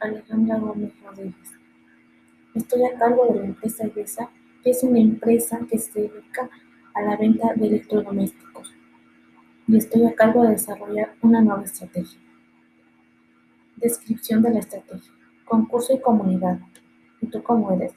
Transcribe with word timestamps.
Alejandra 0.00 0.58
Gómez 0.58 0.92
Rodríguez. 1.04 1.52
Estoy 2.54 2.84
a 2.86 2.98
cargo 2.98 3.26
de 3.26 3.40
la 3.40 3.46
empresa 3.46 3.86
IBESA, 3.86 4.30
que 4.64 4.70
es 4.70 4.82
una 4.82 4.98
empresa 4.98 5.60
que 5.70 5.78
se 5.78 6.00
dedica 6.00 6.48
a 6.94 7.02
la 7.02 7.16
venta 7.16 7.52
de 7.54 7.66
electrodomésticos. 7.66 8.74
Y 9.68 9.76
estoy 9.76 10.06
a 10.06 10.14
cargo 10.14 10.42
de 10.42 10.52
desarrollar 10.52 11.14
una 11.20 11.42
nueva 11.42 11.64
estrategia. 11.64 12.18
Descripción 13.76 14.42
de 14.42 14.50
la 14.50 14.60
estrategia. 14.60 15.12
Concurso 15.44 15.92
y 15.94 16.00
comunidad. 16.00 16.58
¿Y 17.20 17.26
tú 17.26 17.42
cómo 17.42 17.70
eres? 17.72 17.92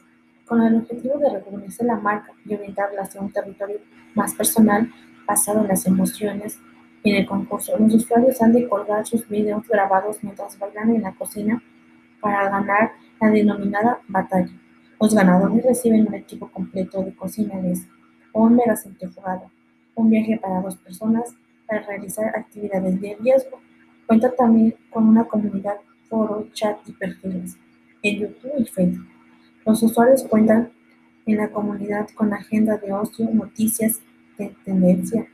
Con 0.46 0.62
el 0.62 0.76
objetivo 0.76 1.18
de 1.20 1.30
rejuvenecer 1.30 1.85
la 1.85 1.96
marca 1.96 2.34
y 2.46 2.54
orientarla 2.54 3.04
hacia 3.04 3.22
un 3.22 3.32
territorio 3.32 3.80
más 4.13 4.34
personal 4.34 4.91
basado 5.26 5.62
en 5.62 5.70
las 5.70 5.85
emociones. 5.88 6.60
En 7.05 7.16
el 7.16 7.26
concurso, 7.26 7.77
los 7.77 7.94
usuarios 7.94 8.41
han 8.41 8.52
de 8.52 8.68
colgar 8.68 9.05
sus 9.05 9.27
videos 9.27 9.66
grabados 9.68 10.22
mientras 10.22 10.60
bailan 10.60 10.96
en 10.96 11.02
la 11.02 11.13
cocina 11.16 11.63
para 12.23 12.50
ganar 12.50 12.94
la 13.20 13.30
denominada 13.30 14.00
batalla. 14.08 14.50
Los 15.00 15.13
ganadores 15.13 15.66
reciben 15.66 16.08
un 16.08 16.13
equipo 16.13 16.49
completo 16.49 17.04
de 17.04 17.13
cocina 17.13 17.55
o 18.32 18.44
un 18.44 18.55
mega 18.55 18.77
centrifugado, 18.77 19.52
un 19.96 20.09
viaje 20.09 20.40
para 20.41 20.62
dos 20.62 20.77
personas 20.77 21.36
para 21.68 21.82
realizar 21.82 22.27
actividades 22.34 23.02
de 23.02 23.18
riesgo. 23.20 23.59
Cuenta 24.08 24.32
también 24.34 24.73
con 24.90 25.09
una 25.09 25.26
comunidad, 25.26 25.76
foro, 26.08 26.48
chat 26.54 26.77
y 26.88 26.94
perfiles 26.94 27.58
en 28.02 28.20
YouTube 28.20 28.54
y 28.58 28.66
Facebook. 28.66 29.08
Los 29.66 29.84
usuarios 29.84 30.24
cuentan 30.24 30.71
en 31.26 31.38
la 31.38 31.49
comunidad 31.49 32.07
con 32.16 32.34
agenda 32.34 32.77
de 32.77 32.94
ocio, 32.94 33.29
noticias 33.34 33.99
de 34.38 34.55
tendencia, 34.63 35.27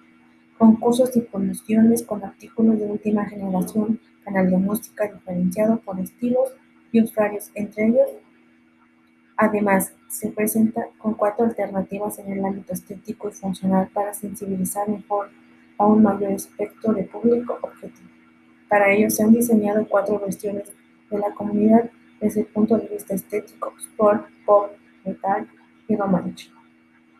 concursos 0.57 1.15
y 1.15 1.21
promociones 1.21 2.01
con 2.03 2.23
artículos 2.23 2.79
de 2.79 2.85
última 2.85 3.25
generación, 3.25 3.99
canal 4.23 4.49
de 4.49 4.57
música 4.57 5.07
diferenciado 5.11 5.79
por 5.79 5.99
estilos 5.99 6.49
y 6.91 7.01
usuarios, 7.01 7.51
entre 7.53 7.87
ellos. 7.87 8.09
Además, 9.37 9.93
se 10.09 10.29
presenta 10.29 10.87
con 10.97 11.13
cuatro 11.13 11.45
alternativas 11.45 12.19
en 12.19 12.33
el 12.33 12.43
ámbito 12.43 12.73
estético 12.73 13.29
y 13.29 13.31
funcional 13.31 13.89
para 13.93 14.13
sensibilizar 14.13 14.89
mejor 14.89 15.29
a 15.77 15.85
un 15.85 16.03
mayor 16.03 16.31
espectro 16.31 16.93
de 16.93 17.03
público 17.03 17.57
objetivo. 17.61 18.09
Para 18.67 18.91
ello 18.91 19.09
se 19.09 19.23
han 19.23 19.31
diseñado 19.31 19.87
cuatro 19.87 20.19
versiones 20.19 20.71
de 21.09 21.17
la 21.17 21.31
comunidad 21.33 21.89
desde 22.19 22.41
el 22.41 22.47
punto 22.47 22.77
de 22.77 22.87
vista 22.87 23.15
estético, 23.15 23.73
sport, 23.79 24.27
pop, 24.45 24.71
metal 25.05 25.47
y 25.87 25.95
romántico. 25.95 26.59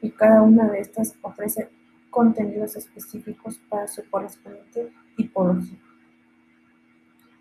Y 0.02 0.12
cada 0.12 0.42
una 0.42 0.70
de 0.70 0.80
estas 0.80 1.16
ofrece 1.22 1.70
contenidos 2.10 2.76
específicos 2.76 3.60
para 3.70 3.88
su 3.88 4.08
correspondiente 4.10 4.92
tipología. 5.16 5.78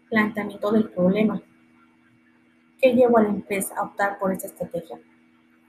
Planteamiento 0.09 0.73
del 0.73 0.89
problema. 0.91 1.43
¿Qué 2.81 2.95
llevó 2.95 3.19
a 3.19 3.23
la 3.23 3.31
empresa 3.31 3.75
a 3.77 3.83
optar 3.83 4.21
por 4.21 4.33
esta 4.33 4.47
estrategia? 4.47 5.01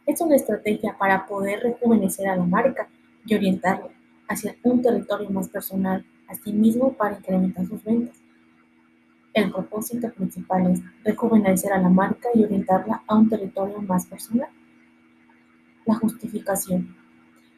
Es 0.05 0.21
una 0.21 0.35
estrategia 0.35 0.95
para 0.95 1.25
poder 1.25 1.59
rejuvenecer 1.61 2.29
a 2.29 2.35
la 2.35 2.43
marca 2.43 2.87
y 3.25 3.33
orientarla 3.33 3.89
hacia 4.27 4.55
un 4.61 4.83
territorio 4.83 5.27
más 5.31 5.49
personal, 5.49 6.05
asimismo 6.27 6.93
para 6.93 7.17
incrementar 7.17 7.65
sus 7.65 7.83
ventas. 7.83 8.15
El 9.33 9.51
propósito 9.51 10.11
principal 10.11 10.71
es 10.71 10.81
rejuvenecer 11.03 11.73
a 11.73 11.81
la 11.81 11.89
marca 11.89 12.29
y 12.35 12.43
orientarla 12.43 13.01
a 13.07 13.15
un 13.15 13.27
territorio 13.27 13.81
más 13.81 14.05
personal. 14.05 14.49
La 15.85 15.95
justificación. 15.95 16.95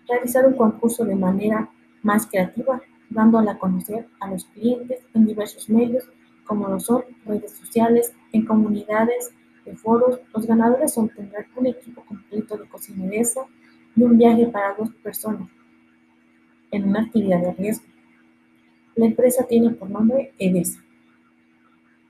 Realizar 0.07 0.45
un 0.45 0.55
concurso 0.55 1.03
de 1.03 1.15
manera 1.15 1.69
más 2.03 2.25
creativa, 2.25 2.81
dándola 3.09 3.51
a 3.51 3.59
conocer 3.59 4.07
a 4.21 4.31
los 4.31 4.45
clientes 4.45 4.99
en 5.13 5.25
diversos 5.25 5.69
medios, 5.69 6.05
como 6.45 6.69
lo 6.69 6.79
son 6.79 7.03
redes 7.25 7.51
sociales, 7.51 8.13
en 8.31 8.45
comunidades, 8.45 9.33
de 9.65 9.75
foros. 9.75 10.19
Los 10.33 10.45
ganadores 10.45 10.97
obtendrán 10.97 11.45
un 11.55 11.67
equipo 11.67 12.03
completo 12.03 12.57
de 12.57 12.67
cocineresa 12.67 13.41
y 13.95 14.03
un 14.03 14.17
viaje 14.17 14.47
para 14.47 14.75
dos 14.75 14.89
personas 15.03 15.49
en 16.71 16.87
una 16.87 17.01
actividad 17.01 17.41
de 17.41 17.53
riesgo. 17.53 17.85
La 18.95 19.05
empresa 19.05 19.45
tiene 19.47 19.71
por 19.71 19.89
nombre 19.89 20.33
EDESA. 20.37 20.81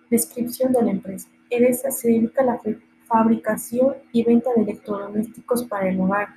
Descripción 0.10 0.72
de 0.74 0.84
la 0.84 0.92
empresa. 0.92 1.30
EDESA 1.50 1.92
se 1.92 2.10
dedica 2.10 2.42
a 2.42 2.46
la 2.46 2.62
fabricación 3.06 3.96
y 4.12 4.24
venta 4.24 4.50
de 4.56 4.64
electrodomésticos 4.64 5.64
para 5.66 5.90
el 5.90 6.00
hogar. 6.00 6.30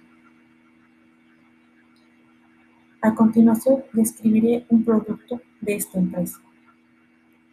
A 3.00 3.14
continuación, 3.14 3.84
describiré 3.92 4.64
un 4.70 4.84
producto 4.84 5.40
de 5.60 5.74
esta 5.74 5.98
empresa. 5.98 6.40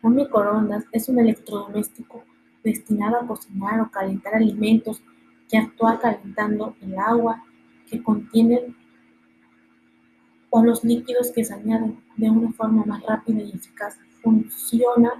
Un 0.02 0.16
microondas 0.16 0.86
es 0.92 1.10
un 1.10 1.20
electrodoméstico 1.20 2.24
destinado 2.64 3.18
a 3.18 3.28
cocinar 3.28 3.82
o 3.82 3.90
calentar 3.90 4.36
alimentos 4.36 5.02
que 5.50 5.58
actúa 5.58 6.00
calentando 6.00 6.76
el 6.82 6.98
agua 6.98 7.44
que 7.90 8.02
contienen 8.02 8.76
o 10.50 10.64
los 10.64 10.84
líquidos 10.84 11.32
que 11.32 11.44
se 11.44 11.54
añaden 11.54 11.98
de 12.18 12.30
una 12.30 12.52
forma 12.52 12.86
más 12.86 13.04
rápida 13.04 13.42
y 13.42 13.52
eficaz. 13.52 13.98
Funciona 14.22 15.12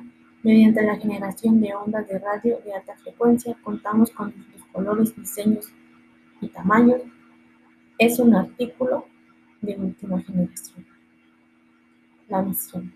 Mediante 0.44 0.82
la 0.82 0.96
generación 0.96 1.62
de 1.62 1.76
ondas 1.76 2.08
de 2.08 2.18
radio 2.18 2.60
de 2.66 2.74
alta 2.74 2.96
frecuencia, 2.96 3.56
contamos 3.64 4.10
con 4.10 4.34
colores, 4.72 5.16
diseños 5.16 5.68
y 6.42 6.48
tamaños. 6.48 7.02
Es 8.00 8.18
un 8.18 8.34
artículo 8.34 9.06
de 9.62 9.76
última 9.76 10.20
generación. 10.22 10.84
La 12.28 12.42
misión. 12.42 12.92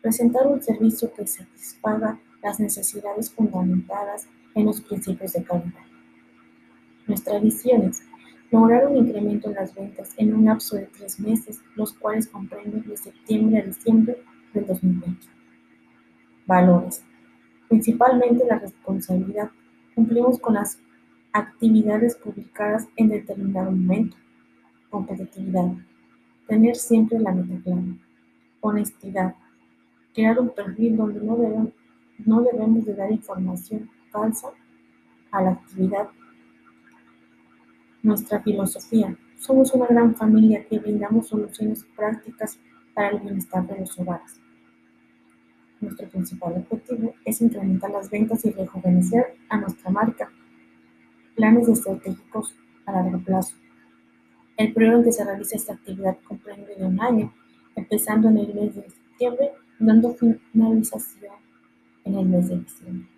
Presentar 0.00 0.46
un 0.46 0.62
servicio 0.62 1.12
que 1.12 1.26
satisfaga 1.26 2.20
las 2.42 2.60
necesidades 2.60 3.30
fundamentadas 3.30 4.28
en 4.54 4.66
los 4.66 4.80
principios 4.80 5.32
de 5.32 5.44
calidad. 5.44 5.84
Nuestra 7.06 7.38
visión 7.38 7.82
es 7.82 8.02
lograr 8.50 8.86
un 8.88 8.96
incremento 8.96 9.48
en 9.48 9.54
las 9.54 9.74
ventas 9.74 10.14
en 10.16 10.34
un 10.34 10.44
lapso 10.44 10.76
de 10.76 10.86
tres 10.86 11.20
meses, 11.20 11.60
los 11.74 11.92
cuales 11.92 12.26
comprenden 12.28 12.86
de 12.86 12.96
septiembre 12.96 13.60
a 13.60 13.64
diciembre 13.64 14.22
del 14.52 14.66
2020. 14.66 15.26
Valores. 16.46 17.04
Principalmente 17.68 18.44
la 18.46 18.58
responsabilidad. 18.58 19.50
Cumplimos 19.94 20.38
con 20.38 20.54
las 20.54 20.78
actividades 21.32 22.16
publicadas 22.16 22.88
en 22.96 23.08
determinado 23.08 23.70
momento. 23.70 24.16
Competitividad. 24.90 25.72
Tener 26.46 26.76
siempre 26.76 27.18
la 27.18 27.32
meta 27.32 27.60
clara. 27.62 27.82
Honestidad. 28.60 29.34
Crear 30.14 30.38
un 30.38 30.50
perfil 30.50 30.96
donde 30.96 31.20
no 31.20 31.36
debemos, 31.36 31.72
no 32.24 32.42
debemos 32.42 32.84
de 32.84 32.94
dar 32.94 33.10
información 33.10 33.90
falsa 34.10 34.48
a 35.30 35.42
la 35.42 35.50
actividad. 35.50 36.08
Nuestra 38.02 38.40
filosofía. 38.42 39.16
Somos 39.38 39.72
una 39.74 39.86
gran 39.86 40.14
familia 40.14 40.64
que 40.64 40.78
brindamos 40.78 41.28
soluciones 41.28 41.84
prácticas 41.96 42.58
para 42.94 43.10
el 43.10 43.20
bienestar 43.20 43.66
de 43.66 43.80
los 43.80 43.98
hogares. 43.98 44.40
Nuestro 45.80 46.08
principal 46.08 46.54
objetivo 46.54 47.14
es 47.24 47.40
incrementar 47.42 47.90
las 47.90 48.08
ventas 48.10 48.44
y 48.44 48.50
rejuvenecer 48.50 49.36
a 49.50 49.58
nuestra 49.58 49.90
marca. 49.90 50.30
Planes 51.34 51.68
estratégicos 51.68 52.56
a 52.86 52.92
largo 52.92 53.18
plazo. 53.18 53.56
El 54.56 54.72
periodo 54.72 54.98
en 54.98 55.04
que 55.04 55.12
se 55.12 55.24
realiza 55.24 55.56
esta 55.56 55.74
actividad 55.74 56.16
comprende 56.26 56.74
de 56.76 56.84
un 56.86 56.98
año, 56.98 57.34
empezando 57.74 58.28
en 58.30 58.38
el 58.38 58.54
mes 58.54 58.74
de 58.74 58.88
septiembre, 58.88 59.50
dando 59.78 60.14
finalización 60.14 61.45
en 62.06 62.16
el 62.16 62.26
mes 62.26 62.48
de 62.48 62.58
diciembre. 62.60 63.08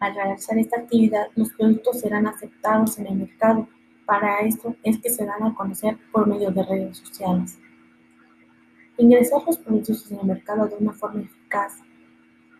Al 0.00 0.14
realizar 0.14 0.56
esta 0.58 0.80
actividad, 0.80 1.26
los 1.34 1.52
productos 1.52 2.00
serán 2.00 2.26
aceptados 2.26 2.98
en 2.98 3.06
el 3.06 3.16
mercado. 3.16 3.68
Para 4.06 4.40
esto 4.40 4.76
es 4.82 4.98
que 4.98 5.10
se 5.10 5.24
dan 5.24 5.42
a 5.42 5.54
conocer 5.54 5.98
por 6.12 6.26
medio 6.26 6.50
de 6.50 6.62
redes 6.62 6.98
sociales. 6.98 7.58
Ingresar 8.96 9.42
los 9.46 9.58
productos 9.58 10.10
en 10.10 10.20
el 10.20 10.26
mercado 10.26 10.68
de 10.68 10.76
una 10.76 10.92
forma 10.92 11.22
eficaz. 11.22 11.78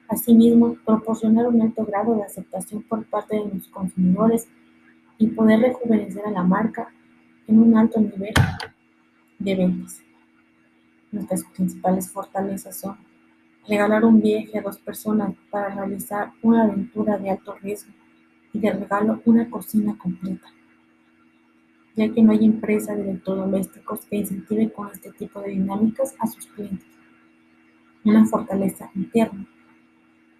Asimismo, 0.09 0.77
proporcionar 0.85 1.47
un 1.47 1.63
alto 1.63 1.85
grado 1.85 2.15
de 2.17 2.25
aceptación 2.25 2.83
por 2.83 3.05
parte 3.05 3.37
de 3.37 3.49
los 3.55 3.69
consumidores 3.69 4.49
y 5.19 5.29
poder 5.29 5.61
rejuvenecer 5.61 6.27
a 6.27 6.31
la 6.31 6.43
marca 6.43 6.89
en 7.47 7.59
un 7.61 7.77
alto 7.77 8.01
nivel 8.01 8.35
de 9.39 9.55
ventas. 9.55 10.03
Nuestras 11.13 11.45
principales 11.45 12.11
fortalezas 12.11 12.77
son 12.77 12.97
regalar 13.69 14.05
un 14.05 14.21
viaje 14.21 14.59
a 14.59 14.63
dos 14.63 14.79
personas 14.79 15.35
para 15.51 15.75
realizar 15.75 16.33
una 16.43 16.65
aventura 16.65 17.19
de 17.19 17.31
alto 17.31 17.55
riesgo 17.63 17.93
y 18.53 18.59
de 18.59 18.73
regalo 18.73 19.21
una 19.25 19.49
cocina 19.51 19.97
completa 19.97 20.55
ya 21.97 22.13
que 22.13 22.23
no 22.23 22.33
hay 22.33 22.45
empresa 22.45 22.95
de 22.95 23.03
electrodomésticos 23.03 24.05
que 24.07 24.17
incentive 24.17 24.73
con 24.73 24.91
este 24.91 25.13
tipo 25.13 25.41
de 25.41 25.51
dinámicas 25.51 26.15
a 26.19 26.27
sus 26.27 26.47
clientes. 26.47 26.87
Una 28.05 28.27
fortaleza 28.27 28.91
interna, 28.95 29.47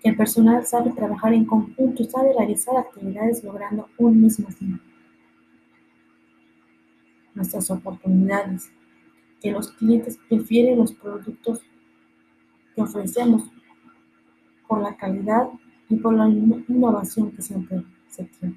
que 0.03 0.11
el 0.11 0.17
personal 0.17 0.67
sabe 0.67 0.91
trabajar 0.91 1.33
en 1.33 1.45
conjunto 1.45 2.03
y 2.03 2.07
sabe 2.07 2.33
realizar 2.37 2.77
actividades 2.77 3.43
logrando 3.45 3.89
un 3.99 4.21
mismo 4.21 4.49
fin. 4.49 4.81
Nuestras 7.35 7.71
oportunidades, 7.71 8.71
que 9.41 9.53
los 9.53 9.71
clientes 9.73 10.19
prefieren 10.29 10.79
los 10.79 10.93
productos 10.93 11.61
que 12.75 12.83
ofrecemos 12.83 13.51
por 14.67 14.83
la 14.83 14.97
calidad 14.97 15.49
y 15.89 15.97
por 15.97 16.15
la 16.15 16.29
innovación 16.29 17.31
que 17.33 17.43
siempre 17.43 17.83
se 18.09 18.25
tiene. 18.25 18.57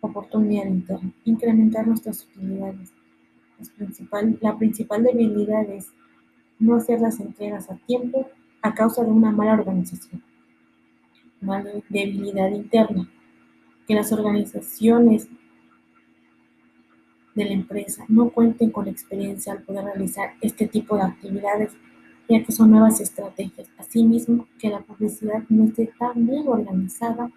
Oportunidad 0.00 0.66
interna. 0.66 1.12
Incrementar 1.24 1.86
nuestras 1.86 2.24
utilidades. 2.24 2.92
La 4.40 4.56
principal 4.58 5.02
debilidad 5.02 5.68
es 5.70 5.92
no 6.58 6.76
hacer 6.76 7.00
las 7.00 7.20
entregas 7.20 7.70
a 7.70 7.76
tiempo 7.76 8.28
a 8.62 8.74
causa 8.74 9.04
de 9.04 9.10
una 9.10 9.30
mala 9.30 9.54
organización. 9.54 10.22
Una 11.40 11.62
debilidad 11.88 12.50
interna. 12.50 13.08
Que 13.86 13.94
las 13.94 14.12
organizaciones 14.12 15.28
de 17.34 17.44
la 17.44 17.52
empresa 17.52 18.04
no 18.08 18.30
cuenten 18.30 18.70
con 18.70 18.88
experiencia 18.88 19.52
al 19.52 19.62
poder 19.62 19.84
realizar 19.84 20.34
este 20.40 20.66
tipo 20.68 20.96
de 20.96 21.02
actividades, 21.02 21.72
ya 22.28 22.42
que 22.42 22.52
son 22.52 22.70
nuevas 22.70 23.00
estrategias. 23.00 23.68
Asimismo, 23.76 24.46
que 24.58 24.70
la 24.70 24.80
publicidad 24.80 25.42
no 25.48 25.64
esté 25.64 25.92
tan 25.98 26.26
bien 26.26 26.46
organizada 26.46 27.30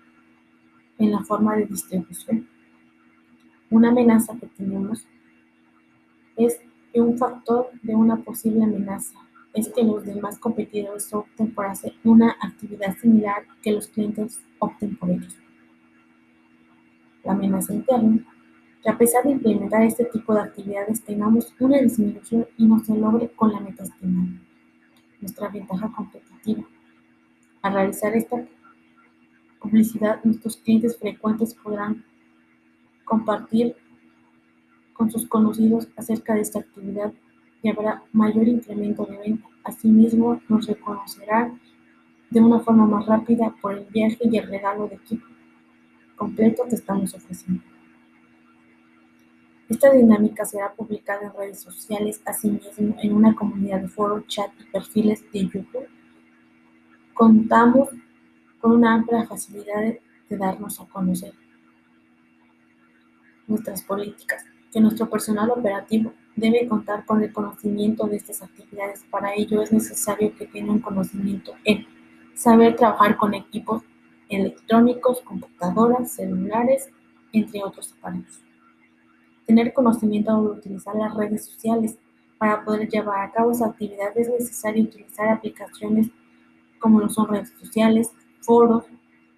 en 1.00 1.12
la 1.12 1.20
forma 1.24 1.56
de 1.56 1.66
distribución. 1.66 2.48
Una 3.70 3.90
amenaza 3.90 4.38
que 4.40 4.48
tenemos 4.48 5.06
es 6.36 6.60
que 6.94 7.02
un 7.02 7.18
factor 7.18 7.70
de 7.82 7.96
una 7.96 8.18
posible 8.18 8.64
amenaza 8.64 9.20
es 9.54 9.70
que 9.70 9.84
los 9.84 10.06
demás 10.06 10.38
competidores 10.38 11.12
opten 11.14 11.54
por 11.54 11.66
hacer 11.66 11.94
una 12.04 12.36
actividad 12.40 12.96
similar 12.98 13.44
que 13.62 13.72
los 13.72 13.88
clientes 13.88 14.40
opten 14.60 14.96
por 14.96 15.10
ellos. 15.10 15.36
La 17.24 17.34
amenaza 17.34 17.74
interna 17.74 18.24
que 18.82 18.90
a 18.90 18.98
pesar 18.98 19.24
de 19.24 19.32
implementar 19.32 19.84
este 19.84 20.06
tipo 20.06 20.34
de 20.34 20.42
actividades 20.42 21.04
tengamos 21.04 21.54
una 21.60 21.80
disminución 21.80 22.46
y 22.58 22.66
no 22.66 22.80
se 22.80 22.96
logre 22.96 23.30
con 23.30 23.52
la 23.52 23.60
meta 23.60 23.84
estimada. 23.84 24.30
Nuestra 25.20 25.50
ventaja 25.50 25.92
competitiva. 25.96 26.64
Al 27.62 27.74
realizar 27.74 28.16
esta 28.16 28.46
publicidad, 29.60 30.24
nuestros 30.24 30.58
clientes 30.58 30.98
frecuentes 30.98 31.56
podrán 31.56 32.06
compartir 33.04 33.76
con 34.94 35.12
sus 35.12 35.28
conocidos 35.28 35.88
acerca 35.96 36.36
de 36.36 36.42
esta 36.42 36.60
actividad 36.60 37.14
y 37.62 37.70
habrá 37.70 38.04
mayor 38.14 38.48
incremento 38.48 39.06
de 39.06 39.18
venta. 39.18 39.48
Asimismo, 39.64 40.40
nos 40.48 40.68
reconocerán 40.68 41.60
de 42.30 42.40
una 42.42 42.60
forma 42.60 42.86
más 42.86 43.06
rápida 43.06 43.54
por 43.62 43.74
el 43.74 43.86
viaje 43.86 44.18
y 44.22 44.38
el 44.38 44.48
regalo 44.48 44.88
de 44.88 44.96
equipo 44.96 45.26
completo 46.16 46.64
que 46.68 46.76
estamos 46.76 47.14
ofreciendo. 47.14 47.64
Esta 49.70 49.92
dinámica 49.92 50.46
será 50.46 50.72
publicada 50.72 51.24
en 51.28 51.34
redes 51.34 51.60
sociales, 51.60 52.22
asimismo 52.24 52.96
en 53.02 53.14
una 53.14 53.36
comunidad 53.36 53.82
de 53.82 53.90
foro, 53.90 54.24
chat 54.26 54.50
y 54.62 54.64
perfiles 54.72 55.30
de 55.34 55.42
YouTube. 55.42 55.90
Contamos 57.14 57.90
con 58.62 58.72
una 58.72 58.94
amplia 58.94 59.26
facilidad 59.26 59.82
de 60.30 60.38
darnos 60.38 60.80
a 60.80 60.86
conocer 60.86 61.34
nuestras 63.46 63.82
políticas, 63.82 64.46
que 64.72 64.80
nuestro 64.80 65.10
personal 65.10 65.50
operativo 65.50 66.14
debe 66.38 66.66
contar 66.66 67.04
con 67.06 67.22
el 67.22 67.34
conocimiento 67.34 68.08
de 68.08 68.18
estas 68.18 68.42
actividades. 68.42 69.04
Para 69.12 69.34
ello 69.36 69.62
es 69.62 69.74
necesario 69.74 70.34
que 70.38 70.48
tengan 70.48 70.80
conocimiento 70.80 71.56
en 71.66 71.86
saber 72.36 72.78
trabajar 72.78 73.18
con 73.18 73.34
equipos 73.34 73.84
electrónicos, 74.30 75.20
computadoras, 75.22 76.14
celulares, 76.14 76.90
entre 77.34 77.62
otros 77.64 77.94
aparatos 77.98 78.47
tener 79.48 79.74
conocimiento 79.74 80.40
de 80.40 80.60
utilizar 80.60 80.96
las 80.96 81.16
redes 81.16 81.46
sociales. 81.46 81.98
Para 82.38 82.64
poder 82.64 82.88
llevar 82.88 83.26
a 83.26 83.32
cabo 83.32 83.52
esa 83.52 83.66
actividad 83.66 84.16
es 84.16 84.30
necesario 84.30 84.84
utilizar 84.84 85.30
aplicaciones 85.30 86.10
como 86.78 87.00
lo 87.00 87.10
son 87.10 87.30
redes 87.30 87.52
sociales, 87.60 88.12
foros, 88.42 88.86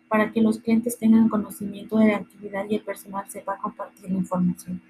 para 0.09 0.31
que 0.31 0.41
los 0.41 0.59
clientes 0.59 0.97
tengan 0.97 1.29
conocimiento 1.29 1.97
de 1.97 2.07
la 2.07 2.17
actividad 2.17 2.65
y 2.67 2.75
el 2.75 2.81
personal 2.81 3.29
sepa 3.29 3.57
compartir 3.57 4.11
la 4.11 4.17
información. 4.17 4.81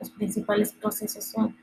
Los 0.00 0.10
principales 0.10 0.72
procesos 0.72 1.24
son 1.24 1.54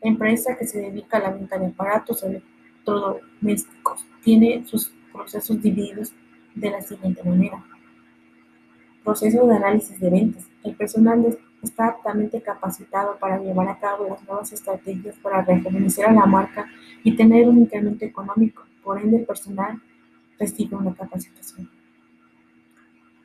empresa 0.00 0.56
que 0.56 0.66
se 0.66 0.80
dedica 0.80 1.16
a 1.16 1.20
la 1.20 1.30
venta 1.30 1.58
de 1.58 1.66
aparatos 1.66 2.22
electrodomésticos. 2.22 4.06
Tiene 4.22 4.64
sus 4.66 4.92
procesos 5.12 5.60
divididos 5.60 6.12
de 6.54 6.70
la 6.70 6.80
siguiente 6.80 7.24
manera. 7.24 7.64
Proceso 9.10 9.44
de 9.44 9.56
análisis 9.56 9.98
de 9.98 10.08
ventas. 10.08 10.48
El 10.62 10.76
personal 10.76 11.36
está 11.64 11.88
aptamente 11.88 12.40
capacitado 12.40 13.18
para 13.18 13.40
llevar 13.40 13.66
a 13.66 13.76
cabo 13.76 14.06
las 14.08 14.22
nuevas 14.22 14.52
estrategias 14.52 15.16
para 15.16 15.42
rejuvenecer 15.42 16.06
a 16.06 16.12
la 16.12 16.26
marca 16.26 16.68
y 17.02 17.16
tener 17.16 17.48
un 17.48 17.58
incremento 17.58 18.04
económico. 18.04 18.62
Por 18.84 19.00
ende, 19.00 19.16
el 19.16 19.26
personal 19.26 19.82
recibe 20.38 20.76
una 20.76 20.94
capacitación. 20.94 21.68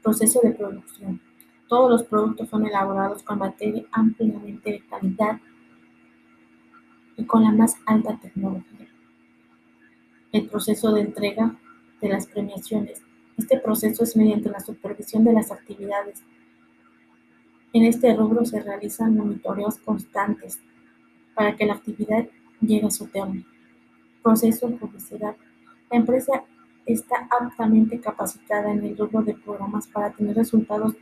Proceso 0.01 0.41
de 0.41 0.55
producción. 0.55 1.21
Todos 1.67 1.91
los 1.91 2.03
productos 2.05 2.49
son 2.49 2.65
elaborados 2.65 3.21
con 3.21 3.37
materia 3.37 3.83
ampliamente 3.91 4.71
de 4.71 4.83
calidad 4.89 5.39
y 7.15 7.25
con 7.25 7.43
la 7.43 7.51
más 7.51 7.75
alta 7.85 8.17
tecnología. 8.19 8.87
El 10.31 10.47
proceso 10.47 10.91
de 10.93 11.01
entrega 11.01 11.55
de 12.01 12.09
las 12.09 12.25
premiaciones 12.25 13.04
este 13.37 13.59
proceso 13.59 14.03
es 14.03 14.15
mediante 14.15 14.49
la 14.49 14.59
supervisión 14.59 15.23
de 15.23 15.33
las 15.33 15.51
actividades. 15.51 16.23
En 17.73 17.83
este 17.83 18.15
rubro 18.15 18.45
se 18.45 18.61
realizan 18.61 19.17
monitoreos 19.17 19.77
constantes 19.79 20.59
para 21.33 21.55
que 21.55 21.65
la 21.65 21.73
actividad 21.73 22.25
llegue 22.61 22.87
a 22.87 22.91
su 22.91 23.07
término. 23.07 23.45
Proceso 24.23 24.69
de 24.69 24.77
publicidad. 24.77 25.35
La 25.91 25.97
empresa 25.97 26.43
está 26.85 27.27
ampliamente 27.39 27.99
capacitada 27.99 28.71
en 28.71 28.85
el 28.85 28.97
rubro 28.97 29.21
de 29.23 29.33
programas 29.33 29.87
para 29.87 30.11
tener 30.11 30.35
resultados 30.35 30.95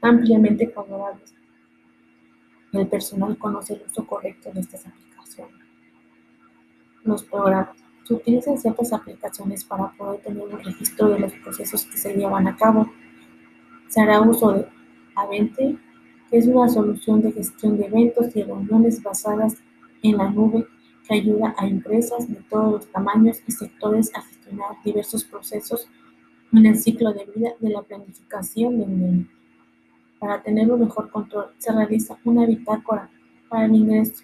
ampliamente 0.00 0.68
favorables. 0.68 1.34
El 2.72 2.88
personal 2.88 3.36
conoce 3.36 3.74
el 3.74 3.82
uso 3.86 4.06
correcto 4.06 4.50
de 4.52 4.60
estas 4.60 4.86
aplicaciones. 4.86 5.54
Los 7.04 7.22
programas. 7.24 7.85
Se 8.06 8.14
utilizan 8.14 8.56
ciertas 8.56 8.92
aplicaciones 8.92 9.64
para 9.64 9.90
poder 9.92 10.20
tener 10.20 10.42
un 10.42 10.62
registro 10.62 11.08
de 11.08 11.18
los 11.18 11.32
procesos 11.32 11.84
que 11.86 11.98
se 11.98 12.14
llevan 12.14 12.46
a 12.46 12.56
cabo. 12.56 12.88
Se 13.88 14.00
hará 14.00 14.20
uso 14.20 14.52
de 14.52 14.68
Avente, 15.16 15.76
que 16.30 16.38
es 16.38 16.46
una 16.46 16.68
solución 16.68 17.20
de 17.20 17.32
gestión 17.32 17.76
de 17.76 17.86
eventos 17.86 18.34
y 18.36 18.44
reuniones 18.44 19.02
basadas 19.02 19.56
en 20.02 20.18
la 20.18 20.30
nube 20.30 20.68
que 21.08 21.14
ayuda 21.14 21.54
a 21.58 21.66
empresas 21.66 22.28
de 22.28 22.36
todos 22.48 22.72
los 22.72 22.92
tamaños 22.92 23.38
y 23.44 23.50
sectores 23.50 24.14
a 24.14 24.22
gestionar 24.22 24.76
diversos 24.84 25.24
procesos 25.24 25.88
en 26.52 26.64
el 26.64 26.78
ciclo 26.78 27.12
de 27.12 27.26
vida 27.34 27.50
de 27.58 27.70
la 27.70 27.82
planificación 27.82 28.78
de 28.78 28.84
un 28.84 29.02
evento. 29.02 29.30
Para 30.20 30.42
tener 30.42 30.70
un 30.70 30.80
mejor 30.80 31.10
control, 31.10 31.50
se 31.58 31.72
realiza 31.72 32.18
una 32.24 32.46
bitácora 32.46 33.10
para 33.48 33.66
el 33.66 33.74
ingreso 33.74 34.22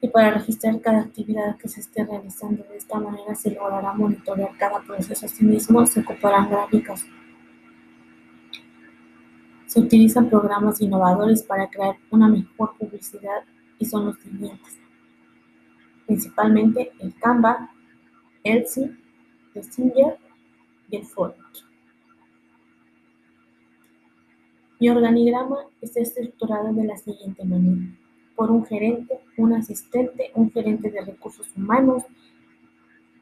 y 0.00 0.08
para 0.08 0.30
registrar 0.30 0.80
cada 0.80 1.00
actividad 1.00 1.56
que 1.56 1.68
se 1.68 1.80
esté 1.80 2.04
realizando. 2.04 2.64
De 2.64 2.76
esta 2.76 2.98
manera 3.00 3.34
se 3.34 3.50
logrará 3.50 3.92
monitorear 3.92 4.56
cada 4.56 4.80
proceso. 4.80 5.26
Asimismo, 5.26 5.84
se 5.86 6.00
ocuparán 6.00 6.50
gráficas. 6.50 7.04
Se 9.66 9.80
utilizan 9.80 10.30
programas 10.30 10.80
innovadores 10.80 11.42
para 11.42 11.68
crear 11.68 11.96
una 12.10 12.28
mejor 12.28 12.74
publicidad 12.78 13.42
y 13.78 13.84
son 13.84 14.06
los 14.06 14.18
siguientes. 14.18 14.78
Principalmente 16.06 16.92
el 17.00 17.14
Canva, 17.16 17.70
Elsie, 18.44 18.96
Messenger 19.54 20.16
y 20.90 20.96
el 20.96 21.04
Format. 21.04 21.36
Mi 24.80 24.88
organigrama 24.88 25.56
está 25.82 26.00
estructurado 26.00 26.72
de 26.72 26.84
la 26.84 26.96
siguiente 26.96 27.44
manera 27.44 27.97
por 28.38 28.52
un 28.52 28.64
gerente, 28.64 29.18
un 29.36 29.52
asistente, 29.52 30.30
un 30.32 30.52
gerente 30.52 30.92
de 30.92 31.04
recursos 31.04 31.48
humanos, 31.56 32.04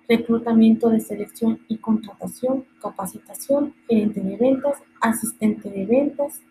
reclutamiento 0.06 0.90
de 0.90 1.00
selección 1.00 1.58
y 1.68 1.78
contratación, 1.78 2.66
capacitación, 2.82 3.72
gerente 3.88 4.20
de 4.20 4.36
ventas, 4.36 4.82
asistente 5.00 5.70
de 5.70 5.86
ventas, 5.86 6.42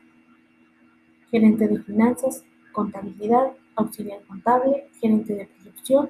gerente 1.29 1.67
de 1.67 1.79
finanzas, 1.84 2.43
contabilidad, 2.72 3.51
auxiliar 3.75 4.24
contable, 4.24 4.88
gerente 5.00 5.36
de 5.36 5.45
producción 5.45 6.10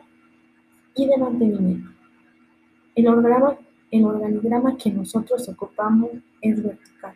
y 0.96 1.08
de 1.08 1.18
mantenimiento. 1.18 1.90
El 2.96 3.10
organigrama, 3.10 4.78
que 4.78 4.92
nosotros 4.92 5.50
ocupamos 5.50 6.12
es 6.40 6.64
vertical. 6.64 7.16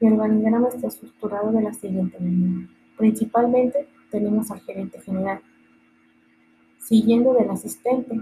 El 0.00 0.14
organigrama 0.14 0.68
está 0.68 0.86
estructurado 0.86 1.52
de 1.52 1.60
la 1.60 1.74
siguiente 1.74 2.18
manera. 2.18 2.66
Principalmente 2.96 3.94
tenemos 4.10 4.50
al 4.50 4.60
gerente 4.60 5.00
general, 5.00 5.40
siguiendo 6.78 7.34
del 7.34 7.50
asistente. 7.50 8.20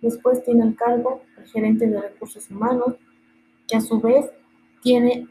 Después 0.00 0.44
tiene 0.44 0.64
el 0.64 0.76
cargo 0.76 1.22
el 1.36 1.46
gerente 1.46 1.86
de 1.86 2.00
recursos 2.00 2.50
humanos, 2.50 2.94
que 3.66 3.76
a 3.76 3.80
su 3.80 4.00
vez 4.00 4.30
tiene 4.82 5.28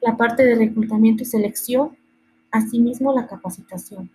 la 0.00 0.16
parte 0.16 0.44
de 0.44 0.54
reclutamiento 0.54 1.22
y 1.22 1.26
selección, 1.26 1.96
asimismo 2.50 3.14
la 3.14 3.26
capacitación. 3.26 4.10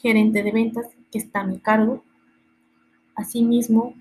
Gerente 0.00 0.42
de 0.42 0.52
ventas, 0.52 0.86
que 1.10 1.18
está 1.18 1.40
a 1.40 1.46
mi 1.46 1.58
cargo. 1.58 2.04
Asimismo, 3.14 3.94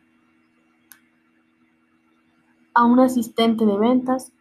a 2.74 2.86
un 2.86 3.00
asistente 3.00 3.66
de 3.66 3.78
ventas. 3.78 4.32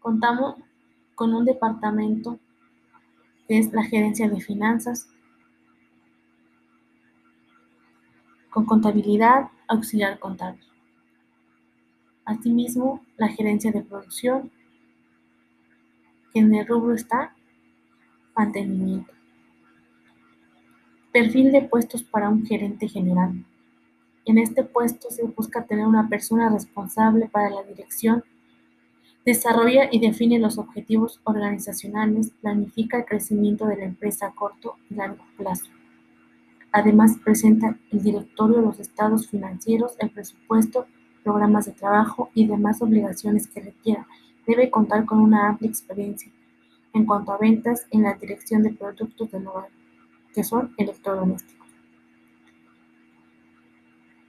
Contamos 0.00 0.56
con 1.14 1.34
un 1.34 1.44
departamento 1.44 2.38
que 3.48 3.58
es 3.58 3.72
la 3.72 3.84
gerencia 3.84 4.28
de 4.28 4.40
finanzas, 4.40 5.08
con 8.50 8.66
contabilidad, 8.66 9.48
auxiliar 9.66 10.18
contable. 10.18 10.60
Asimismo, 12.24 13.04
la 13.16 13.28
gerencia 13.28 13.72
de 13.72 13.82
producción, 13.82 14.50
que 16.32 16.40
en 16.40 16.54
el 16.54 16.66
rubro 16.66 16.94
está 16.94 17.34
mantenimiento. 18.36 19.12
Perfil 21.12 21.52
de 21.52 21.62
puestos 21.62 22.02
para 22.02 22.28
un 22.28 22.46
gerente 22.46 22.88
general. 22.88 23.44
En 24.24 24.38
este 24.38 24.64
puesto 24.64 25.10
se 25.10 25.24
busca 25.24 25.64
tener 25.64 25.86
una 25.86 26.08
persona 26.08 26.48
responsable 26.48 27.28
para 27.28 27.50
la 27.50 27.62
dirección, 27.64 28.22
desarrolla 29.24 29.88
y 29.90 30.00
define 30.00 30.38
los 30.38 30.58
objetivos 30.58 31.20
organizacionales, 31.24 32.30
planifica 32.40 32.98
el 32.98 33.04
crecimiento 33.04 33.66
de 33.66 33.76
la 33.76 33.84
empresa 33.84 34.26
a 34.26 34.32
corto 34.32 34.76
y 34.90 34.94
largo 34.94 35.24
plazo. 35.36 35.66
Además, 36.72 37.18
presenta 37.22 37.78
el 37.90 38.02
directorio 38.02 38.60
los 38.60 38.80
estados 38.80 39.28
financieros, 39.28 39.94
el 39.98 40.10
presupuesto, 40.10 40.86
programas 41.22 41.66
de 41.66 41.72
trabajo 41.72 42.30
y 42.34 42.46
demás 42.46 42.82
obligaciones 42.82 43.46
que 43.46 43.60
requiera. 43.60 44.06
Debe 44.46 44.70
contar 44.70 45.04
con 45.04 45.20
una 45.20 45.48
amplia 45.48 45.70
experiencia 45.70 46.32
en 46.94 47.06
cuanto 47.06 47.32
a 47.32 47.38
ventas 47.38 47.86
en 47.90 48.02
la 48.02 48.14
dirección 48.14 48.62
de 48.62 48.72
productos 48.72 49.30
del 49.30 49.46
hogar, 49.46 49.68
que 50.34 50.44
son 50.44 50.74
electrodomésticos 50.76 51.62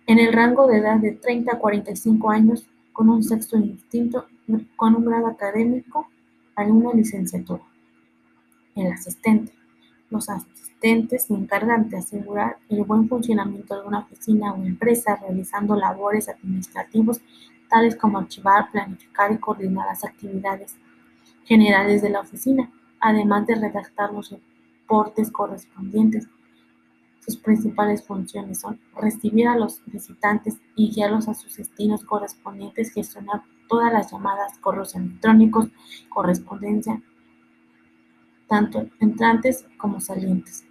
en 0.08 0.20
el 0.20 0.34
rango 0.34 0.68
de 0.68 0.78
edad 0.78 0.98
de 0.98 1.12
30 1.12 1.56
a 1.56 1.60
45 1.60 2.30
años, 2.30 2.68
con 2.92 3.10
un 3.10 3.24
sexo 3.24 3.58
indistinto, 3.58 4.28
con 4.76 4.96
un 4.96 5.06
grado 5.06 5.28
académico, 5.28 6.08
alguna 6.56 6.94
licenciatura. 6.94 7.64
El 8.76 8.92
asistente. 8.92 9.54
Los 10.10 10.30
asistentes 10.30 11.26
se 11.26 11.34
encargan 11.34 11.90
de 11.90 11.98
asegurar 11.98 12.58
el 12.70 12.84
buen 12.84 13.08
funcionamiento 13.08 13.80
de 13.80 13.88
una 13.88 14.00
oficina 14.00 14.54
o 14.54 14.64
empresa 14.64 15.16
realizando 15.16 15.76
labores 15.76 16.30
administrativas 16.30 17.22
tales 17.70 17.96
como 17.96 18.20
archivar, 18.20 18.72
planificar 18.72 19.32
y 19.32 19.38
coordinar 19.38 19.88
las 19.88 20.04
actividades 20.04 20.76
generales 21.46 22.02
de 22.02 22.10
la 22.10 22.20
oficina, 22.20 22.72
además 23.00 23.48
de 23.48 23.56
redactar 23.56 24.14
los 24.14 24.30
reportes 24.30 25.32
correspondientes 25.32 26.28
sus 27.26 27.38
principales 27.38 28.04
funciones 28.04 28.60
son 28.60 28.80
recibir 28.96 29.48
a 29.48 29.58
los 29.58 29.82
visitantes 29.86 30.58
y 30.76 30.92
guiarlos 30.92 31.30
a 31.30 31.34
sus 31.34 31.56
destinos 31.56 32.04
correspondientes, 32.04 32.92
gestionar 32.92 33.44
todas 33.74 33.92
las 33.92 34.12
llamadas, 34.12 34.56
correos 34.60 34.94
electrónicos, 34.94 35.68
correspondencia, 36.08 37.02
tanto 38.48 38.86
entrantes 39.00 39.66
como 39.78 40.00
salientes. 40.00 40.64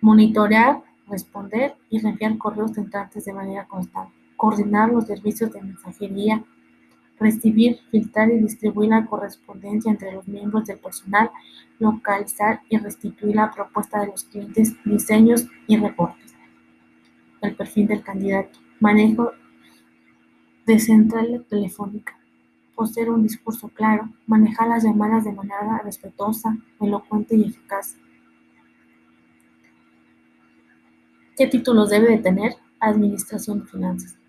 Monitorear, 0.00 0.82
responder 1.06 1.74
y 1.90 1.98
reenviar 1.98 2.38
correos 2.38 2.78
entrantes 2.78 3.26
de 3.26 3.34
manera 3.34 3.66
constante. 3.66 4.14
Coordinar 4.34 4.88
los 4.88 5.04
servicios 5.04 5.52
de 5.52 5.60
mensajería 5.60 6.42
recibir, 7.18 7.80
filtrar 7.90 8.30
y 8.30 8.38
distribuir 8.38 8.88
la 8.88 9.04
correspondencia 9.04 9.92
entre 9.92 10.10
los 10.12 10.26
miembros 10.26 10.64
del 10.64 10.78
personal, 10.78 11.30
localizar 11.78 12.62
y 12.70 12.78
restituir 12.78 13.36
la 13.36 13.50
propuesta 13.50 14.00
de 14.00 14.06
los 14.06 14.24
clientes, 14.24 14.74
diseños 14.86 15.46
y 15.66 15.76
reportes. 15.76 16.34
El 17.42 17.54
perfil 17.54 17.88
del 17.88 18.02
candidato. 18.02 18.58
Manejo 18.80 19.32
de 20.72 20.78
central 20.78 21.44
telefónica. 21.48 22.18
Poseer 22.74 23.10
un 23.10 23.22
discurso 23.22 23.68
claro. 23.68 24.08
Manejar 24.26 24.68
las 24.68 24.84
llamadas 24.84 25.24
de 25.24 25.32
manera 25.32 25.80
respetuosa, 25.84 26.56
elocuente 26.80 27.36
y 27.36 27.44
eficaz. 27.44 27.96
¿Qué 31.36 31.46
títulos 31.46 31.90
debe 31.90 32.08
de 32.08 32.18
tener? 32.18 32.54
Administración 32.80 33.60
de 33.60 33.66
finanzas 33.66 34.20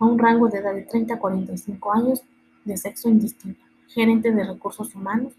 a 0.00 0.06
un 0.06 0.18
rango 0.18 0.48
de 0.48 0.58
edad 0.58 0.74
de 0.74 0.82
30 0.82 1.14
a 1.14 1.18
45 1.18 1.92
años, 1.92 2.22
de 2.64 2.76
sexo 2.76 3.08
indistinto. 3.08 3.60
Gerente 3.88 4.32
de 4.32 4.44
recursos 4.44 4.94
humanos. 4.94 5.34